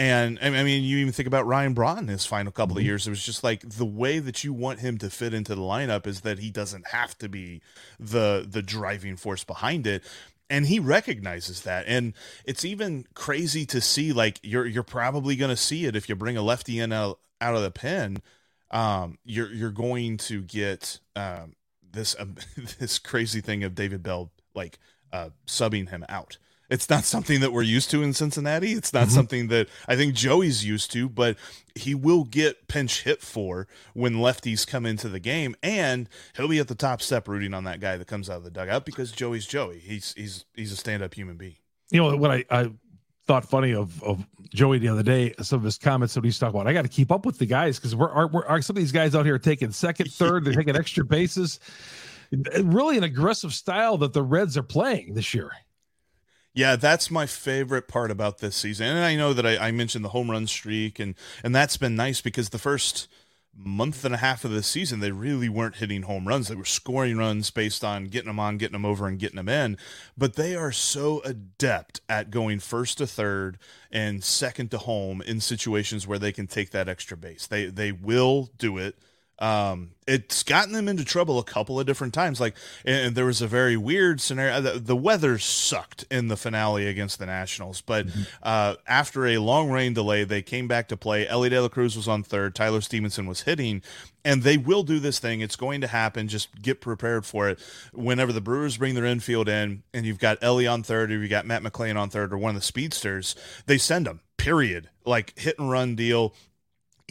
and 0.01 0.55
I 0.55 0.63
mean, 0.63 0.83
you 0.83 0.97
even 0.97 1.13
think 1.13 1.27
about 1.27 1.45
Ryan 1.45 1.73
Braun 1.73 2.07
his 2.07 2.25
final 2.25 2.51
couple 2.51 2.75
mm-hmm. 2.75 2.81
of 2.81 2.85
years. 2.85 3.07
It 3.07 3.11
was 3.11 3.23
just 3.23 3.43
like 3.43 3.61
the 3.67 3.85
way 3.85 4.19
that 4.19 4.43
you 4.43 4.53
want 4.53 4.79
him 4.79 4.97
to 4.99 5.09
fit 5.09 5.33
into 5.33 5.53
the 5.53 5.61
lineup 5.61 6.07
is 6.07 6.21
that 6.21 6.39
he 6.39 6.49
doesn't 6.49 6.87
have 6.87 7.17
to 7.19 7.29
be 7.29 7.61
the 7.99 8.45
the 8.49 8.61
driving 8.61 9.15
force 9.15 9.43
behind 9.43 9.85
it. 9.85 10.03
And 10.49 10.65
he 10.65 10.79
recognizes 10.79 11.61
that. 11.61 11.85
And 11.87 12.13
it's 12.45 12.65
even 12.65 13.05
crazy 13.13 13.65
to 13.67 13.81
see 13.81 14.11
like 14.11 14.39
you're 14.43 14.65
you're 14.65 14.83
probably 14.83 15.35
gonna 15.35 15.55
see 15.55 15.85
it 15.85 15.95
if 15.95 16.09
you 16.09 16.15
bring 16.15 16.37
a 16.37 16.41
lefty 16.41 16.79
in 16.79 16.91
out, 16.91 17.19
out 17.39 17.55
of 17.55 17.61
the 17.61 17.71
pen. 17.71 18.17
Um, 18.71 19.17
you're 19.25 19.51
you're 19.51 19.71
going 19.71 20.17
to 20.17 20.41
get 20.41 20.99
um, 21.15 21.53
this 21.91 22.15
um, 22.17 22.35
this 22.79 22.97
crazy 22.97 23.41
thing 23.41 23.63
of 23.63 23.75
David 23.75 24.03
Bell 24.03 24.31
like 24.55 24.79
uh, 25.11 25.29
subbing 25.47 25.89
him 25.89 26.05
out 26.09 26.37
it's 26.71 26.89
not 26.89 27.03
something 27.03 27.41
that 27.41 27.51
we're 27.51 27.61
used 27.63 27.91
to 27.91 28.01
in 28.01 28.13
Cincinnati. 28.13 28.71
It's 28.71 28.93
not 28.93 29.07
mm-hmm. 29.07 29.15
something 29.15 29.47
that 29.49 29.67
I 29.89 29.97
think 29.97 30.15
Joey's 30.15 30.65
used 30.65 30.89
to, 30.93 31.09
but 31.09 31.37
he 31.75 31.93
will 31.93 32.23
get 32.23 32.69
pinch 32.69 33.03
hit 33.03 33.21
for 33.21 33.67
when 33.93 34.15
lefties 34.15 34.65
come 34.65 34.85
into 34.85 35.09
the 35.09 35.19
game, 35.19 35.53
and 35.61 36.07
he'll 36.35 36.47
be 36.47 36.59
at 36.59 36.69
the 36.69 36.75
top 36.75 37.01
step 37.01 37.27
rooting 37.27 37.53
on 37.53 37.65
that 37.65 37.81
guy 37.81 37.97
that 37.97 38.07
comes 38.07 38.29
out 38.29 38.37
of 38.37 38.45
the 38.45 38.49
dugout 38.49 38.85
because 38.85 39.11
Joey's 39.11 39.45
Joey. 39.45 39.79
He's 39.79 40.13
he's 40.13 40.45
he's 40.55 40.71
a 40.71 40.77
stand 40.77 41.03
up 41.03 41.13
human 41.13 41.35
being. 41.35 41.57
You 41.91 42.01
know 42.01 42.15
what 42.15 42.31
I, 42.31 42.45
I 42.49 42.71
thought 43.27 43.43
funny 43.43 43.73
of 43.73 44.01
of 44.01 44.25
Joey 44.53 44.79
the 44.79 44.87
other 44.87 45.03
day. 45.03 45.33
Some 45.41 45.59
of 45.59 45.65
his 45.65 45.77
comments 45.77 46.13
that 46.13 46.23
he's 46.23 46.39
talking 46.39 46.59
about. 46.59 46.69
I 46.69 46.73
got 46.73 46.83
to 46.83 46.89
keep 46.89 47.11
up 47.11 47.25
with 47.25 47.37
the 47.37 47.45
guys 47.45 47.79
because 47.79 47.97
we're, 47.97 48.27
we're, 48.27 48.45
are 48.45 48.61
some 48.61 48.77
of 48.77 48.81
these 48.81 48.93
guys 48.93 49.13
out 49.13 49.25
here 49.25 49.37
taking 49.37 49.71
second, 49.71 50.09
third, 50.13 50.45
they're 50.45 50.53
taking 50.53 50.77
extra 50.77 51.03
bases. 51.03 51.59
Really, 52.63 52.97
an 52.97 53.03
aggressive 53.03 53.53
style 53.53 53.97
that 53.97 54.13
the 54.13 54.23
Reds 54.23 54.57
are 54.57 54.63
playing 54.63 55.15
this 55.15 55.33
year. 55.33 55.51
Yeah, 56.53 56.75
that's 56.75 57.09
my 57.09 57.25
favorite 57.27 57.87
part 57.87 58.11
about 58.11 58.39
this 58.39 58.57
season. 58.57 58.87
And 58.87 58.99
I 58.99 59.15
know 59.15 59.33
that 59.33 59.45
I, 59.45 59.57
I, 59.67 59.71
mentioned 59.71 60.03
the 60.03 60.09
home 60.09 60.29
run 60.29 60.47
streak, 60.47 60.99
and 60.99 61.15
and 61.43 61.55
that's 61.55 61.77
been 61.77 61.95
nice 61.95 62.19
because 62.19 62.49
the 62.49 62.57
first 62.57 63.07
month 63.55 64.05
and 64.05 64.13
a 64.13 64.17
half 64.17 64.45
of 64.45 64.51
the 64.51 64.63
season 64.63 65.01
they 65.01 65.11
really 65.11 65.49
weren't 65.49 65.75
hitting 65.75 66.03
home 66.03 66.27
runs. 66.27 66.47
They 66.47 66.55
were 66.55 66.65
scoring 66.65 67.17
runs 67.17 67.51
based 67.51 67.83
on 67.83 68.05
getting 68.05 68.27
them 68.27 68.39
on, 68.39 68.57
getting 68.57 68.73
them 68.73 68.85
over, 68.85 69.07
and 69.07 69.17
getting 69.19 69.37
them 69.37 69.47
in. 69.47 69.77
But 70.17 70.35
they 70.35 70.55
are 70.55 70.73
so 70.73 71.21
adept 71.23 72.01
at 72.09 72.31
going 72.31 72.59
first 72.59 72.97
to 72.97 73.07
third 73.07 73.57
and 73.89 74.21
second 74.21 74.71
to 74.71 74.77
home 74.77 75.21
in 75.21 75.39
situations 75.39 76.05
where 76.05 76.19
they 76.19 76.33
can 76.33 76.47
take 76.47 76.71
that 76.71 76.89
extra 76.89 77.15
base. 77.15 77.47
They 77.47 77.67
they 77.67 77.93
will 77.93 78.49
do 78.57 78.77
it 78.77 78.97
um, 79.41 79.89
it's 80.05 80.43
gotten 80.43 80.71
them 80.71 80.87
into 80.87 81.03
trouble 81.03 81.39
a 81.39 81.43
couple 81.43 81.79
of 81.79 81.87
different 81.87 82.13
times. 82.13 82.39
Like, 82.39 82.55
and 82.85 83.15
there 83.15 83.25
was 83.25 83.41
a 83.41 83.47
very 83.47 83.75
weird 83.75 84.21
scenario. 84.21 84.61
The, 84.61 84.79
the 84.79 84.95
weather 84.95 85.39
sucked 85.39 86.05
in 86.11 86.27
the 86.27 86.37
finale 86.37 86.85
against 86.85 87.17
the 87.17 87.25
Nationals, 87.25 87.81
but 87.81 88.05
mm-hmm. 88.05 88.21
uh, 88.43 88.75
after 88.85 89.25
a 89.25 89.39
long 89.39 89.71
rain 89.71 89.93
delay, 89.93 90.23
they 90.23 90.43
came 90.43 90.67
back 90.67 90.87
to 90.89 90.97
play. 90.97 91.27
Elly 91.27 91.49
De 91.49 91.59
La 91.59 91.69
Cruz 91.69 91.95
was 91.97 92.07
on 92.07 92.21
third. 92.21 92.53
Tyler 92.53 92.81
Stephenson 92.81 93.25
was 93.25 93.41
hitting, 93.41 93.81
and 94.23 94.43
they 94.43 94.57
will 94.57 94.83
do 94.83 94.99
this 94.99 95.17
thing. 95.17 95.41
It's 95.41 95.55
going 95.55 95.81
to 95.81 95.87
happen. 95.87 96.27
Just 96.27 96.61
get 96.61 96.79
prepared 96.79 97.25
for 97.25 97.49
it. 97.49 97.59
Whenever 97.93 98.31
the 98.31 98.41
Brewers 98.41 98.77
bring 98.77 98.93
their 98.93 99.05
infield 99.05 99.49
in, 99.49 99.81
and 99.91 100.05
you've 100.05 100.19
got 100.19 100.37
Elly 100.43 100.67
on 100.67 100.83
third, 100.83 101.11
or 101.11 101.17
you've 101.17 101.31
got 101.31 101.47
Matt 101.47 101.63
McLain 101.63 101.99
on 101.99 102.11
third, 102.11 102.31
or 102.31 102.37
one 102.37 102.49
of 102.49 102.55
the 102.55 102.61
speedsters, 102.61 103.35
they 103.65 103.79
send 103.79 104.05
them. 104.05 104.19
Period. 104.37 104.89
Like 105.03 105.37
hit 105.39 105.57
and 105.57 105.71
run 105.71 105.95
deal 105.95 106.35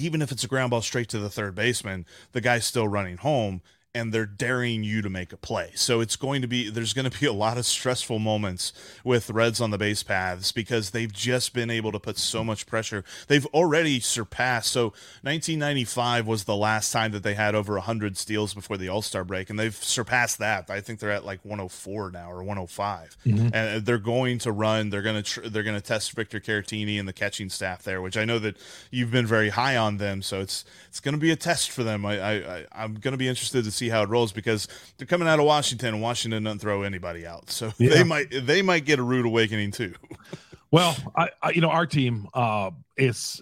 even 0.00 0.22
if 0.22 0.32
it's 0.32 0.44
a 0.44 0.48
ground 0.48 0.70
ball 0.70 0.82
straight 0.82 1.08
to 1.10 1.18
the 1.18 1.30
third 1.30 1.54
baseman, 1.54 2.06
the 2.32 2.40
guy's 2.40 2.64
still 2.64 2.88
running 2.88 3.18
home 3.18 3.62
and 3.94 4.12
they're 4.12 4.26
daring 4.26 4.85
you 4.85 5.03
to 5.03 5.11
make 5.11 5.33
a 5.33 5.37
play. 5.37 5.72
So 5.74 6.00
it's 6.00 6.16
going 6.16 6.42
to 6.42 6.48
be 6.48 6.70
there's 6.70 6.92
going 6.92 7.11
to 7.11 7.18
be 7.18 7.26
a 7.26 7.33
lot 7.33 7.59
of 7.59 7.66
stressful 7.66 8.18
moments 8.18 8.72
with 9.05 9.31
Reds 9.31 9.61
on 9.61 9.70
the 9.70 9.79
base 9.79 10.03
paths 10.03 10.53
because 10.53 10.90
they've 10.90 11.12
just 11.12 11.53
been 11.53 11.70
able 11.70 11.92
to 11.92 11.98
put 11.98 12.18
so 12.18 12.44
much 12.44 12.66
pressure. 12.66 13.05
They've 13.26 13.46
already 13.46 14.00
surpassed. 14.00 14.70
So 14.72 14.85
1995 15.22 16.26
was 16.26 16.44
the 16.44 16.57
last 16.57 16.92
time 16.92 17.12
that 17.12 17.22
they 17.22 17.35
had 17.35 17.55
over 17.55 17.74
100 17.74 18.16
steals 18.16 18.55
before 18.55 18.76
the 18.76 18.88
All-Star 18.88 19.24
break 19.24 19.50
and 19.50 19.59
they've 19.59 19.74
surpassed 19.74 20.38
that. 20.38 20.70
I 20.70 20.81
think 20.81 21.00
they're 21.00 21.11
at 21.11 21.24
like 21.24 21.44
104 21.44 22.11
now 22.11 22.31
or 22.31 22.38
105. 22.38 23.16
Mm-hmm. 23.26 23.48
And 23.55 23.85
they're 23.85 23.98
going 23.98 24.38
to 24.40 24.53
run, 24.53 24.90
they're 24.90 25.03
going 25.03 25.16
to 25.16 25.22
tr- 25.22 25.48
they're 25.48 25.62
going 25.62 25.76
to 25.76 25.83
test 25.83 26.12
Victor 26.12 26.40
Caratini 26.40 26.98
and 26.98 27.09
the 27.09 27.12
catching 27.12 27.48
staff 27.48 27.83
there, 27.83 28.00
which 28.00 28.16
I 28.16 28.24
know 28.24 28.38
that 28.38 28.57
you've 28.90 29.11
been 29.11 29.26
very 29.26 29.50
high 29.50 29.76
on 29.76 29.96
them, 29.96 30.22
so 30.22 30.40
it's 30.40 30.64
it's 30.88 31.00
going 31.00 31.14
to 31.14 31.20
be 31.20 31.31
a 31.31 31.37
test 31.37 31.70
for 31.70 31.83
them. 31.83 32.07
I, 32.07 32.20
I 32.20 32.66
I'm 32.72 32.94
going 32.94 33.12
to 33.12 33.18
be 33.18 33.29
interested 33.29 33.64
to 33.64 33.70
see 33.80 33.88
how 33.88 34.02
it 34.02 34.08
rolls 34.08 34.30
because 34.30 34.68
they're 34.96 35.06
coming 35.06 35.26
out 35.26 35.40
of 35.40 35.46
Washington 35.46 35.94
and 35.94 36.02
Washington 36.02 36.44
doesn't 36.44 36.60
throw 36.60 36.82
anybody 36.82 37.26
out. 37.26 37.50
So 37.50 37.72
yeah. 37.78 37.90
they 37.90 38.04
might 38.04 38.28
they 38.30 38.62
might 38.62 38.84
get 38.84 38.98
a 38.98 39.02
rude 39.02 39.26
awakening 39.26 39.72
too. 39.72 39.94
well, 40.70 40.96
I, 41.16 41.30
I, 41.42 41.50
you 41.50 41.60
know 41.60 41.70
our 41.70 41.86
team 41.86 42.28
uh 42.34 42.70
is 42.96 43.40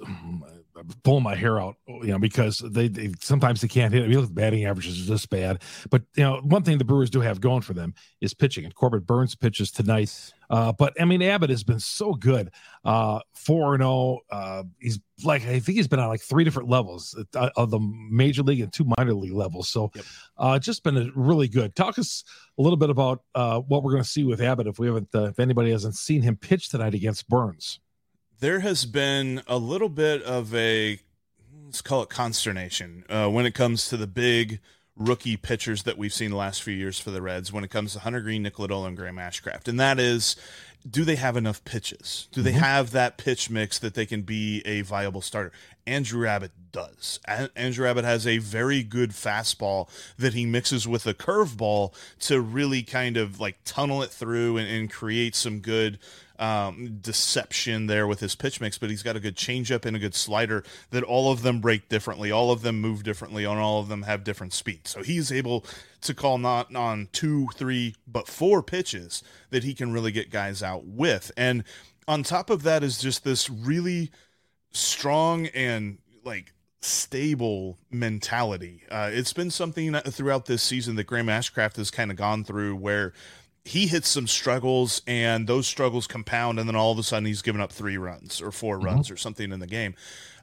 pulling 1.02 1.22
my 1.22 1.34
hair 1.34 1.60
out, 1.60 1.76
you 1.86 2.08
know, 2.08 2.18
because 2.18 2.58
they, 2.58 2.88
they 2.88 3.12
sometimes 3.20 3.60
they 3.60 3.68
can't 3.68 3.92
hit. 3.92 4.02
It. 4.02 4.10
You 4.10 4.16
look 4.16 4.30
at 4.30 4.34
the 4.34 4.40
batting 4.40 4.64
averages 4.64 4.98
is 4.98 5.06
this 5.06 5.26
bad, 5.26 5.62
but 5.90 6.02
you 6.16 6.22
know 6.22 6.40
one 6.42 6.62
thing 6.62 6.78
the 6.78 6.84
Brewers 6.84 7.10
do 7.10 7.20
have 7.20 7.40
going 7.40 7.62
for 7.62 7.74
them 7.74 7.94
is 8.20 8.34
pitching, 8.34 8.64
and 8.64 8.74
Corbin 8.74 9.00
Burnes 9.00 9.34
pitches 9.34 9.70
tonight. 9.70 10.32
Uh, 10.50 10.72
but 10.72 10.98
I 11.00 11.04
mean, 11.04 11.22
Abbott 11.22 11.50
has 11.50 11.62
been 11.62 11.80
so 11.80 12.14
good. 12.14 12.50
Uh, 12.84 13.20
four 13.34 13.74
and 13.74 13.82
zero. 13.82 13.90
Oh, 13.90 14.20
uh, 14.30 14.62
he's 14.78 14.98
like 15.24 15.42
I 15.42 15.58
think 15.58 15.76
he's 15.76 15.88
been 15.88 15.98
on 15.98 16.08
like 16.08 16.22
three 16.22 16.44
different 16.44 16.68
levels 16.68 17.16
uh, 17.34 17.50
of 17.56 17.70
the 17.70 17.80
major 17.80 18.42
league 18.42 18.60
and 18.60 18.72
two 18.72 18.86
minor 18.96 19.14
league 19.14 19.32
levels. 19.32 19.68
So, 19.68 19.90
yep. 19.94 20.04
uh, 20.36 20.58
just 20.58 20.82
been 20.82 21.12
really 21.14 21.48
good. 21.48 21.74
Talk 21.74 21.98
us 21.98 22.24
a 22.58 22.62
little 22.62 22.76
bit 22.76 22.90
about 22.90 23.22
uh, 23.34 23.60
what 23.60 23.82
we're 23.82 23.92
going 23.92 24.02
to 24.02 24.08
see 24.08 24.24
with 24.24 24.40
Abbott 24.40 24.66
if 24.66 24.78
we 24.78 24.86
haven't, 24.86 25.08
uh, 25.14 25.24
if 25.24 25.38
anybody 25.38 25.70
hasn't 25.70 25.96
seen 25.96 26.22
him 26.22 26.36
pitch 26.36 26.68
tonight 26.68 26.94
against 26.94 27.28
Burnes. 27.28 27.80
There 28.40 28.60
has 28.60 28.84
been 28.84 29.42
a 29.48 29.58
little 29.58 29.88
bit 29.88 30.22
of 30.22 30.54
a 30.54 31.00
let's 31.66 31.82
call 31.82 32.02
it 32.02 32.08
consternation 32.08 33.04
uh, 33.10 33.28
when 33.28 33.44
it 33.46 33.54
comes 33.54 33.88
to 33.88 33.96
the 33.96 34.06
big 34.06 34.60
rookie 34.96 35.36
pitchers 35.36 35.82
that 35.82 35.98
we've 35.98 36.12
seen 36.12 36.30
the 36.30 36.36
last 36.36 36.62
few 36.62 36.74
years 36.74 36.98
for 36.98 37.10
the 37.10 37.20
Reds 37.20 37.52
when 37.52 37.64
it 37.64 37.70
comes 37.70 37.92
to 37.92 38.00
Hunter 38.00 38.20
Greene, 38.20 38.42
Nick 38.42 38.54
Lodolo, 38.54 38.86
and 38.86 38.96
Graham 38.96 39.16
Ashcraft. 39.16 39.68
And 39.68 39.78
that 39.78 39.98
is, 39.98 40.36
do 40.88 41.04
they 41.04 41.16
have 41.16 41.36
enough 41.36 41.64
pitches? 41.64 42.28
Do 42.32 42.42
they 42.42 42.52
mm-hmm. 42.52 42.60
have 42.60 42.92
that 42.92 43.16
pitch 43.18 43.50
mix 43.50 43.78
that 43.80 43.94
they 43.94 44.06
can 44.06 44.22
be 44.22 44.62
a 44.64 44.82
viable 44.82 45.20
starter? 45.20 45.52
Andrew 45.86 46.26
Abbott 46.26 46.52
does. 46.70 47.18
Andrew 47.56 47.86
Abbott 47.88 48.04
has 48.04 48.26
a 48.26 48.38
very 48.38 48.82
good 48.82 49.10
fastball 49.10 49.88
that 50.16 50.34
he 50.34 50.46
mixes 50.46 50.86
with 50.86 51.06
a 51.06 51.14
curveball 51.14 51.92
to 52.20 52.40
really 52.40 52.82
kind 52.82 53.16
of 53.16 53.40
like 53.40 53.58
tunnel 53.64 54.02
it 54.02 54.10
through 54.10 54.56
and, 54.58 54.68
and 54.68 54.90
create 54.90 55.34
some 55.34 55.60
good 55.60 55.98
um, 56.38 56.98
deception 57.00 57.86
there 57.86 58.06
with 58.06 58.20
his 58.20 58.34
pitch 58.34 58.60
mix, 58.60 58.78
but 58.78 58.90
he's 58.90 59.02
got 59.02 59.16
a 59.16 59.20
good 59.20 59.36
changeup 59.36 59.84
and 59.84 59.96
a 59.96 60.00
good 60.00 60.14
slider 60.14 60.64
that 60.90 61.02
all 61.02 61.32
of 61.32 61.42
them 61.42 61.60
break 61.60 61.88
differently, 61.88 62.30
all 62.30 62.50
of 62.50 62.62
them 62.62 62.80
move 62.80 63.02
differently, 63.02 63.44
and 63.44 63.58
all 63.58 63.80
of 63.80 63.88
them 63.88 64.02
have 64.02 64.24
different 64.24 64.52
speeds. 64.52 64.90
So 64.90 65.02
he's 65.02 65.32
able 65.32 65.64
to 66.02 66.14
call 66.14 66.38
not 66.38 66.74
on 66.74 67.08
two, 67.12 67.48
three, 67.54 67.94
but 68.06 68.28
four 68.28 68.62
pitches 68.62 69.22
that 69.50 69.64
he 69.64 69.74
can 69.74 69.92
really 69.92 70.12
get 70.12 70.30
guys 70.30 70.62
out 70.62 70.84
with. 70.84 71.32
And 71.36 71.64
on 72.06 72.22
top 72.22 72.50
of 72.50 72.62
that 72.62 72.82
is 72.82 72.98
just 72.98 73.24
this 73.24 73.50
really 73.50 74.10
strong 74.70 75.46
and 75.48 75.98
like 76.24 76.52
stable 76.80 77.78
mentality. 77.90 78.82
Uh, 78.90 79.10
it's 79.12 79.32
been 79.32 79.50
something 79.50 79.92
throughout 79.94 80.46
this 80.46 80.62
season 80.62 80.96
that 80.96 81.04
Graham 81.04 81.26
Ashcraft 81.26 81.76
has 81.76 81.90
kind 81.90 82.10
of 82.10 82.16
gone 82.16 82.44
through 82.44 82.76
where 82.76 83.12
he 83.68 83.86
hits 83.86 84.08
some 84.08 84.26
struggles 84.26 85.02
and 85.06 85.46
those 85.46 85.66
struggles 85.66 86.06
compound 86.06 86.58
and 86.58 86.66
then 86.66 86.74
all 86.74 86.90
of 86.90 86.98
a 86.98 87.02
sudden 87.02 87.26
he's 87.26 87.42
given 87.42 87.60
up 87.60 87.70
three 87.70 87.98
runs 87.98 88.40
or 88.40 88.50
4 88.50 88.76
mm-hmm. 88.76 88.86
runs 88.86 89.10
or 89.10 89.16
something 89.18 89.52
in 89.52 89.60
the 89.60 89.66
game. 89.66 89.94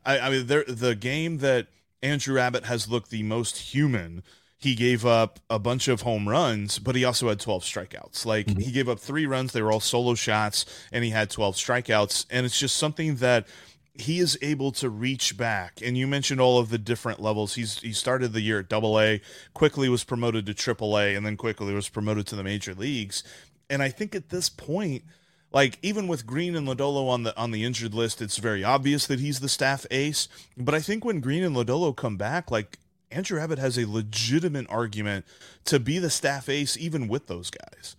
I, 0.06 0.20
I 0.20 0.30
mean, 0.30 0.46
the 0.46 0.96
game 1.00 1.40
that 1.40 1.66
Andrew 2.04 2.40
Abbott 2.40 2.66
has 2.66 2.88
looked 2.88 3.10
the 3.10 3.24
most 3.24 3.58
human. 3.58 4.22
He 4.60 4.76
gave 4.76 5.08
up 5.08 5.40
a 5.50 5.58
bunch 5.58 5.88
of 5.88 6.02
home 6.02 6.30
runs, 6.30 6.78
but 6.78 6.96
he 6.96 7.04
also 7.04 7.30
had 7.30 7.40
12 7.40 7.64
strikeouts. 7.64 8.28
Like 8.28 8.46
mm-hmm. 8.46 8.60
he 8.60 8.72
gave 8.72 8.88
up 8.88 9.00
three 9.00 9.26
runs, 9.26 9.54
they 9.54 9.64
were 9.64 9.72
all 9.72 9.80
solo 9.80 10.14
shots, 10.14 10.66
and 10.92 11.04
he 11.04 11.10
had 11.10 11.32
12 11.32 11.56
strikeouts. 11.56 12.28
And 12.30 12.46
it's 12.46 12.60
just 12.60 12.78
something 12.78 13.16
that 13.16 13.48
he 13.98 14.20
is 14.20 14.38
able 14.42 14.72
to 14.74 14.90
reach 14.90 15.38
back. 15.38 15.80
And 15.84 15.98
you 15.98 16.08
mentioned 16.08 16.42
all 16.42 16.60
of 16.60 16.70
the 16.70 16.78
different 16.78 17.22
levels. 17.22 17.56
He's 17.56 17.80
he 17.80 17.94
started 17.94 18.34
the 18.34 18.42
year 18.42 18.60
at 18.60 18.70
double 18.70 19.00
A, 19.00 19.22
quickly 19.54 19.90
was 19.90 20.04
promoted 20.04 20.46
to 20.46 20.54
triple 20.54 20.98
A, 20.98 21.16
and 21.16 21.26
then 21.26 21.38
quickly 21.38 21.74
was 21.74 21.90
promoted 21.90 22.28
to 22.28 22.36
the 22.36 22.44
major 22.44 22.74
leagues. 22.74 23.24
And 23.70 23.82
I 23.82 23.90
think 23.90 24.14
at 24.14 24.30
this 24.30 24.50
point, 24.50 25.04
like 25.52 25.80
even 25.82 26.08
with 26.08 26.28
Greene 26.28 26.56
and 26.56 26.68
Lodolo 26.68 27.08
on 27.10 27.24
the 27.24 27.36
on 27.38 27.52
the 27.52 27.64
injured 27.64 27.94
list, 27.94 28.22
it's 28.22 28.38
very 28.38 28.64
obvious 28.64 29.08
that 29.08 29.20
he's 29.20 29.40
the 29.40 29.50
staff 29.50 29.86
ace. 29.92 30.28
But 30.58 30.76
I 30.76 30.80
think 30.82 31.06
when 31.06 31.22
Greene 31.22 31.44
and 31.44 31.56
Lodolo 31.56 31.96
come 31.96 32.18
back, 32.18 32.52
like 32.52 32.80
Andrew 33.12 33.40
Abbott 33.40 33.60
has 33.60 33.78
a 33.78 33.90
legitimate 33.90 34.66
argument 34.70 35.26
to 35.66 35.80
be 35.80 36.00
the 36.00 36.10
staff 36.10 36.50
ace, 36.50 36.76
even 36.78 37.08
with 37.08 37.28
those 37.28 37.50
guys. 37.50 37.96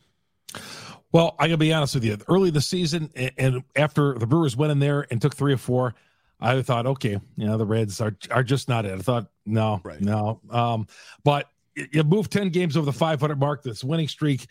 Well, 1.16 1.34
I 1.38 1.46
gotta 1.46 1.56
be 1.56 1.72
honest 1.72 1.94
with 1.94 2.04
you. 2.04 2.18
Early 2.28 2.50
the 2.50 2.60
season, 2.60 3.10
and 3.38 3.62
after 3.74 4.18
the 4.18 4.26
Brewers 4.26 4.54
went 4.54 4.70
in 4.70 4.80
there 4.80 5.06
and 5.10 5.18
took 5.18 5.34
three 5.34 5.54
or 5.54 5.56
four, 5.56 5.94
I 6.42 6.60
thought, 6.60 6.84
okay, 6.84 7.18
you 7.38 7.46
know, 7.46 7.56
the 7.56 7.64
Reds 7.64 8.02
are 8.02 8.14
are 8.30 8.42
just 8.42 8.68
not 8.68 8.84
it. 8.84 8.92
I 8.92 8.98
thought, 8.98 9.30
no, 9.46 9.80
right. 9.82 9.98
no. 9.98 10.42
Um, 10.50 10.86
but 11.24 11.48
you 11.74 12.04
move 12.04 12.28
ten 12.28 12.50
games 12.50 12.76
over 12.76 12.84
the 12.84 12.92
500 12.92 13.40
mark. 13.40 13.62
This 13.62 13.82
winning 13.82 14.08
streak, 14.08 14.46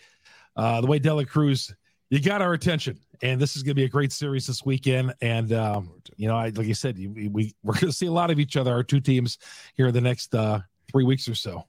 uh, 0.56 0.82
the 0.82 0.88
way 0.88 0.98
De 0.98 1.14
La 1.14 1.24
Cruz, 1.24 1.72
you 2.10 2.20
got 2.20 2.42
our 2.42 2.54
attention, 2.54 3.00
and 3.22 3.40
this 3.40 3.56
is 3.56 3.62
going 3.62 3.76
to 3.76 3.80
be 3.80 3.84
a 3.84 3.90
great 3.90 4.12
series 4.12 4.48
this 4.48 4.66
weekend. 4.66 5.14
And 5.22 5.54
um, 5.54 5.92
you 6.18 6.28
know, 6.28 6.36
I, 6.36 6.50
like 6.50 6.66
you 6.66 6.74
said, 6.74 6.98
we, 6.98 7.28
we 7.28 7.54
we're 7.62 7.74
going 7.74 7.92
to 7.92 7.94
see 7.94 8.08
a 8.08 8.12
lot 8.12 8.32
of 8.32 8.40
each 8.40 8.58
other, 8.58 8.74
our 8.74 8.82
two 8.82 9.02
teams, 9.02 9.38
here 9.76 9.90
in 9.90 9.94
the 9.94 10.02
next 10.02 10.34
uh, 10.34 10.62
three 10.92 11.04
weeks 11.04 11.30
or 11.30 11.36
so. 11.36 11.68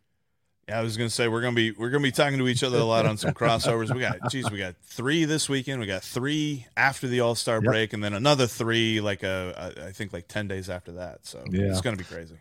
Yeah, 0.68 0.80
I 0.80 0.82
was 0.82 0.96
gonna 0.96 1.10
say 1.10 1.28
we're 1.28 1.42
gonna 1.42 1.54
be 1.54 1.70
we're 1.70 1.90
gonna 1.90 2.02
be 2.02 2.10
talking 2.10 2.38
to 2.38 2.48
each 2.48 2.64
other 2.64 2.78
a 2.78 2.84
lot 2.84 3.06
on 3.06 3.16
some 3.16 3.32
crossovers. 3.34 3.94
We 3.94 4.00
got 4.00 4.18
geez, 4.30 4.50
we 4.50 4.58
got 4.58 4.74
three 4.82 5.24
this 5.24 5.48
weekend. 5.48 5.80
We 5.80 5.86
got 5.86 6.02
three 6.02 6.66
after 6.76 7.06
the 7.06 7.20
All 7.20 7.36
Star 7.36 7.56
yep. 7.56 7.64
break, 7.64 7.92
and 7.92 8.02
then 8.02 8.14
another 8.14 8.48
three 8.48 9.00
like 9.00 9.22
a, 9.22 9.74
a 9.78 9.86
I 9.86 9.92
think 9.92 10.12
like 10.12 10.26
ten 10.26 10.48
days 10.48 10.68
after 10.68 10.92
that. 10.92 11.24
So 11.24 11.44
yeah. 11.50 11.70
it's 11.70 11.80
gonna 11.80 11.96
be 11.96 12.04
crazy. 12.04 12.36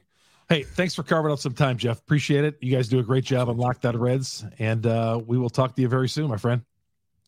Hey, 0.49 0.63
thanks 0.63 0.95
for 0.95 1.03
carving 1.03 1.31
out 1.31 1.39
some 1.39 1.53
time, 1.53 1.77
Jeff. 1.77 1.99
Appreciate 1.99 2.45
it. 2.45 2.57
You 2.61 2.75
guys 2.75 2.87
do 2.87 2.97
a 2.97 3.03
great 3.03 3.25
job 3.25 3.47
on 3.47 3.57
Locked 3.57 3.85
On 3.85 3.95
Reds, 3.95 4.43
and 4.57 4.85
uh, 4.87 5.21
we 5.25 5.37
will 5.37 5.49
talk 5.49 5.75
to 5.75 5.81
you 5.81 5.87
very 5.87 6.09
soon, 6.09 6.27
my 6.27 6.37
friend. 6.37 6.63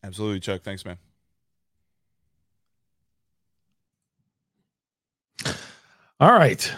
Absolutely, 0.02 0.40
Chuck. 0.40 0.62
Thanks, 0.62 0.84
man. 0.84 0.98
All 6.20 6.32
right. 6.32 6.72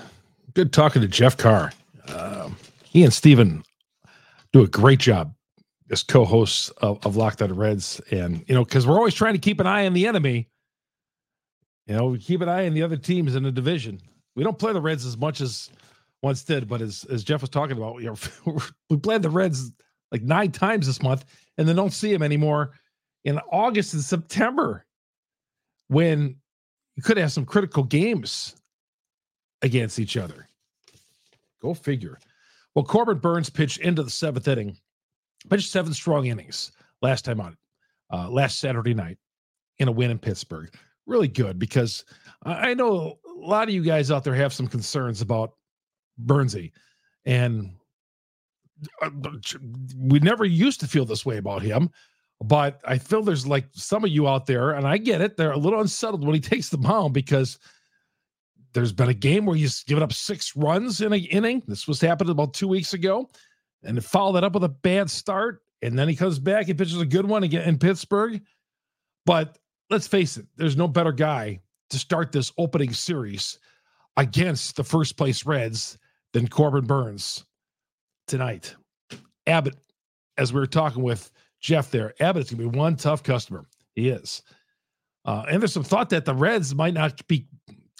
Good 0.53 0.73
talking 0.73 1.01
to 1.01 1.09
Jeff 1.09 1.39
Carr. 1.39 1.73
Um, 2.09 2.57
he 2.85 3.03
and 3.05 3.13
Steven 3.13 3.63
do 4.53 4.63
a 4.63 4.69
great 4.69 4.99
job 4.99 5.35
as 5.91 6.03
co-hosts 6.03 6.71
of, 6.79 7.05
of 7.05 7.17
Locked 7.17 7.43
On 7.43 7.55
Reds, 7.55 8.01
and 8.11 8.45
you 8.47 8.55
know, 8.55 8.65
because 8.65 8.87
we're 8.87 8.97
always 8.97 9.15
trying 9.15 9.35
to 9.35 9.41
keep 9.41 9.61
an 9.61 9.67
eye 9.67 9.87
on 9.87 9.93
the 9.93 10.07
enemy. 10.07 10.49
You 11.87 11.97
know, 11.97 12.07
we 12.07 12.19
keep 12.19 12.41
an 12.41 12.49
eye 12.49 12.67
on 12.67 12.75
the 12.75 12.83
other 12.83 12.97
teams 12.97 13.35
in 13.35 13.43
the 13.43 13.51
division. 13.51 14.01
We 14.37 14.45
don't 14.45 14.59
play 14.59 14.73
the 14.73 14.81
Reds 14.81 15.05
as 15.05 15.17
much 15.17 15.41
as 15.41 15.71
once 16.23 16.45
did, 16.45 16.69
but 16.69 16.81
as 16.81 17.05
as 17.05 17.25
Jeff 17.25 17.41
was 17.41 17.51
talking 17.51 17.77
about, 17.77 18.01
you 18.01 18.17
know, 18.47 18.59
we 18.91 18.97
played 18.97 19.23
the 19.23 19.31
Reds 19.31 19.73
like 20.13 20.23
nine 20.23 20.53
times 20.53 20.87
this 20.87 21.03
month, 21.03 21.25
and 21.59 21.69
then 21.69 21.77
don't 21.77 21.93
see 21.93 22.13
them 22.13 22.23
anymore 22.23 22.73
in 23.25 23.39
August 23.51 23.95
and 23.95 24.03
September 24.03 24.85
when 25.89 26.37
you 26.97 27.03
could 27.03 27.17
have 27.17 27.33
some 27.33 27.45
critical 27.45 27.83
games 27.83 28.55
against 29.63 29.99
each 29.99 30.17
other. 30.17 30.49
Go 31.61 31.75
figure. 31.75 32.19
Well, 32.75 32.85
Corbin 32.85 33.19
Burnes 33.19 33.51
pitched 33.51 33.79
into 33.79 34.03
the 34.03 34.11
seventh 34.11 34.47
inning, 34.49 34.77
pitched 35.49 35.71
seven 35.71 35.93
strong 35.93 36.27
innings 36.27 36.73
last 37.03 37.25
time 37.25 37.41
on 37.41 37.57
uh, 38.13 38.29
last 38.29 38.61
Saturday 38.61 38.95
night 38.95 39.19
in 39.79 39.89
a 39.89 39.93
win 39.93 40.11
in 40.11 40.19
Pittsburgh. 40.19 40.73
Really 41.07 41.29
good 41.29 41.59
because 41.59 42.05
I 42.45 42.75
know 42.75 43.19
a 43.27 43.39
lot 43.39 43.69
of 43.69 43.75
you 43.75 43.83
guys 43.83 44.11
out 44.11 44.23
there 44.23 44.35
have 44.35 44.53
some 44.53 44.69
concerns 44.69 45.21
about 45.21 45.55
Burnsy, 46.25 46.73
and 47.25 47.73
uh, 49.03 49.11
we 49.97 50.21
never 50.21 50.45
used 50.45 50.81
to 50.81 50.87
feel 50.87 51.05
this 51.05 51.27
way 51.27 51.39
about 51.39 51.63
him. 51.63 51.91
But 52.43 52.81
I 52.87 52.97
feel 52.97 53.23
there's 53.23 53.47
like 53.47 53.67
some 53.73 54.05
of 54.05 54.11
you 54.11 54.27
out 54.27 54.47
there, 54.47 54.71
and 54.71 54.87
I 54.87 54.97
get 54.97 55.21
it, 55.21 55.37
they're 55.37 55.53
a 55.53 55.59
little 55.59 55.81
unsettled 55.81 56.25
when 56.25 56.35
he 56.35 56.41
takes 56.41 56.69
the 56.69 56.79
mound 56.79 57.13
because 57.13 57.59
there's 58.73 58.93
been 58.93 59.09
a 59.09 59.15
game 59.15 59.47
where 59.47 59.57
he's 59.57 59.83
given 59.85 60.03
up 60.03 60.13
six 60.13 60.55
runs 60.57 61.01
in 61.01 61.13
an 61.13 61.25
inning. 61.27 61.63
This 61.67 61.89
was 61.89 62.01
happened 62.01 62.31
about 62.31 62.55
two 62.55 62.69
weeks 62.69 62.95
ago, 62.95 63.29
and 63.83 64.03
followed 64.05 64.35
that 64.35 64.45
up 64.45 64.55
with 64.55 64.65
a 64.65 64.69
bad 64.69 65.11
start. 65.11 65.63
And 65.83 65.99
then 65.99 66.09
he 66.09 66.17
comes 66.17 66.39
back 66.39 66.69
and 66.69 66.79
pitches 66.79 67.01
a 67.01 67.07
good 67.07 67.27
one 67.27 67.43
again 67.43 67.69
in 67.69 67.79
Pittsburgh. 67.79 68.43
But 69.25 69.59
let's 69.89 70.07
face 70.07 70.37
it, 70.37 70.47
there's 70.57 70.77
no 70.77 70.87
better 70.87 71.13
guy 71.13 71.61
to 71.91 71.99
start 71.99 72.33
this 72.33 72.53
opening 72.59 72.93
series 72.93 73.59
against 74.17 74.77
the 74.77 74.85
first 74.85 75.17
place 75.17 75.47
Reds 75.47 75.99
than 76.33 76.49
Corbin 76.49 76.85
Burnes 76.85 77.45
tonight. 78.27 78.75
Abbott, 79.47 79.77
as 80.37 80.53
we 80.53 80.61
were 80.61 80.67
talking 80.67 81.03
with 81.03 81.31
Jeff 81.61 81.91
there, 81.91 82.15
Abbott's 82.21 82.51
going 82.51 82.63
to 82.63 82.71
be 82.71 82.79
one 82.79 82.97
tough 82.97 83.23
customer. 83.23 83.67
He 83.95 84.11
is. 84.11 84.43
Uh, 85.25 85.45
and 85.51 85.61
there's 85.61 85.73
some 85.73 85.83
thought 85.83 86.11
that 86.11 86.25
the 86.25 86.35
Reds 86.35 86.75
might 86.75 86.95
not 86.95 87.27
be 87.27 87.47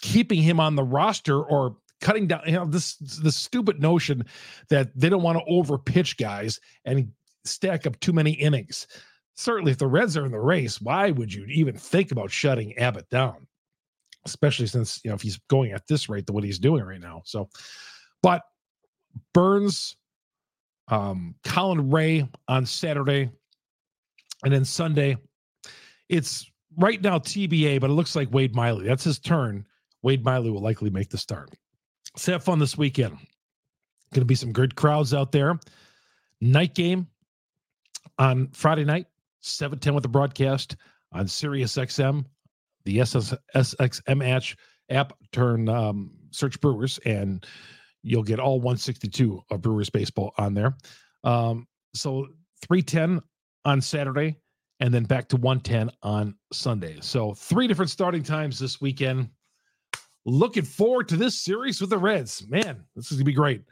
keeping 0.01 0.41
him 0.41 0.59
on 0.59 0.75
the 0.75 0.83
roster 0.83 1.41
or 1.41 1.77
cutting 2.01 2.27
down 2.27 2.41
you 2.45 2.53
know 2.53 2.65
this 2.65 2.95
the 2.95 3.31
stupid 3.31 3.79
notion 3.79 4.25
that 4.69 4.89
they 4.99 5.07
don't 5.07 5.21
want 5.21 5.37
to 5.37 5.45
over 5.45 5.77
pitch 5.77 6.17
guys 6.17 6.59
and 6.83 7.11
stack 7.45 7.87
up 7.87 7.99
too 7.99 8.11
many 8.11 8.31
innings. 8.31 8.87
Certainly 9.35 9.71
if 9.71 9.77
the 9.77 9.87
reds 9.87 10.17
are 10.17 10.25
in 10.25 10.31
the 10.31 10.39
race 10.39 10.81
why 10.81 11.11
would 11.11 11.33
you 11.33 11.45
even 11.45 11.75
think 11.75 12.11
about 12.11 12.31
shutting 12.31 12.77
abbott 12.77 13.09
down? 13.09 13.47
Especially 14.25 14.67
since 14.67 14.99
you 15.03 15.09
know 15.09 15.15
if 15.15 15.21
he's 15.21 15.39
going 15.47 15.71
at 15.71 15.87
this 15.87 16.09
rate 16.09 16.25
the 16.25 16.33
what 16.33 16.43
he's 16.43 16.59
doing 16.59 16.83
right 16.83 16.99
now 16.99 17.21
so. 17.25 17.47
But 18.21 18.41
Burnes 19.33 19.95
um 20.87 21.35
Colin 21.43 21.91
Rea 21.91 22.27
on 22.47 22.65
saturday 22.65 23.29
and 24.43 24.51
then 24.53 24.65
sunday. 24.65 25.17
It's 26.09 26.49
right 26.77 27.01
now 27.01 27.19
tba 27.19 27.79
but 27.79 27.89
it 27.91 27.93
looks 27.93 28.15
like 28.15 28.33
wade 28.33 28.55
miley. 28.55 28.87
That's 28.87 29.03
his 29.03 29.19
turn 29.19 29.65
Wade 30.03 30.23
Miley 30.23 30.49
will 30.49 30.61
likely 30.61 30.89
make 30.89 31.09
the 31.09 31.17
start. 31.17 31.49
Let's 32.13 32.25
have 32.25 32.43
fun 32.43 32.59
this 32.59 32.77
weekend. 32.77 33.17
Going 34.13 34.21
to 34.21 34.25
be 34.25 34.35
some 34.35 34.51
good 34.51 34.75
crowds 34.75 35.13
out 35.13 35.31
there. 35.31 35.59
Night 36.41 36.75
game 36.75 37.07
on 38.17 38.49
Friday 38.49 38.83
night, 38.83 39.07
710 39.41 39.93
with 39.93 40.03
the 40.03 40.09
broadcast 40.09 40.75
on 41.13 41.27
Sirius 41.27 41.75
XM, 41.75 42.25
the 42.85 42.99
SS, 43.01 43.33
SXM 43.55 44.55
app. 44.89 45.13
Turn 45.31 45.69
um, 45.69 46.11
search 46.31 46.59
Brewers, 46.59 46.99
and 47.05 47.45
you'll 48.03 48.23
get 48.23 48.39
all 48.39 48.57
162 48.57 49.41
of 49.49 49.61
Brewers 49.61 49.89
baseball 49.89 50.33
on 50.37 50.53
there. 50.53 50.75
Um, 51.23 51.67
so 51.93 52.27
310 52.67 53.21
on 53.65 53.81
Saturday, 53.81 54.37
and 54.79 54.93
then 54.93 55.03
back 55.03 55.27
to 55.29 55.37
110 55.37 55.91
on 56.03 56.35
Sunday. 56.51 56.97
So 57.01 57.33
three 57.33 57.67
different 57.67 57.91
starting 57.91 58.23
times 58.23 58.59
this 58.59 58.81
weekend. 58.81 59.29
Looking 60.25 60.63
forward 60.63 61.07
to 61.09 61.17
this 61.17 61.39
series 61.39 61.81
with 61.81 61.89
the 61.89 61.97
Reds. 61.97 62.45
Man, 62.47 62.83
this 62.95 63.05
is 63.05 63.17
going 63.17 63.19
to 63.19 63.25
be 63.25 63.33
great. 63.33 63.63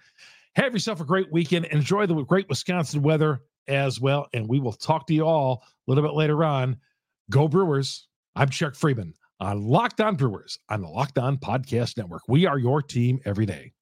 Have 0.56 0.74
yourself 0.74 1.00
a 1.00 1.06
great 1.06 1.32
weekend. 1.32 1.66
Enjoy 1.66 2.06
the 2.06 2.16
great 2.24 2.50
Wisconsin 2.50 3.04
weather 3.04 3.42
as 3.68 4.02
well. 4.02 4.28
And 4.34 4.48
we 4.48 4.60
will 4.60 4.74
talk 4.74 5.06
to 5.08 5.14
you 5.14 5.26
all 5.26 5.64
a 5.64 5.92
little 5.92 6.04
bit 6.04 6.16
later 6.16 6.44
on. 6.44 6.78
Go 7.30 7.48
Brewers. 7.48 8.08
I'm 8.36 8.50
Chuck 8.50 8.74
Freimund 8.74 9.14
on 9.40 9.68
Locked 9.68 10.02
On 10.02 10.16
Brewers 10.16 10.58
on 10.70 10.82
the 10.82 10.88
Locked 10.88 11.20
On 11.20 11.38
Podcast 11.38 11.98
Network. 11.98 12.24
We 12.28 12.46
are 12.46 12.58
your 12.58 12.82
team 12.82 13.20
every 13.26 13.46
day. 13.46 13.74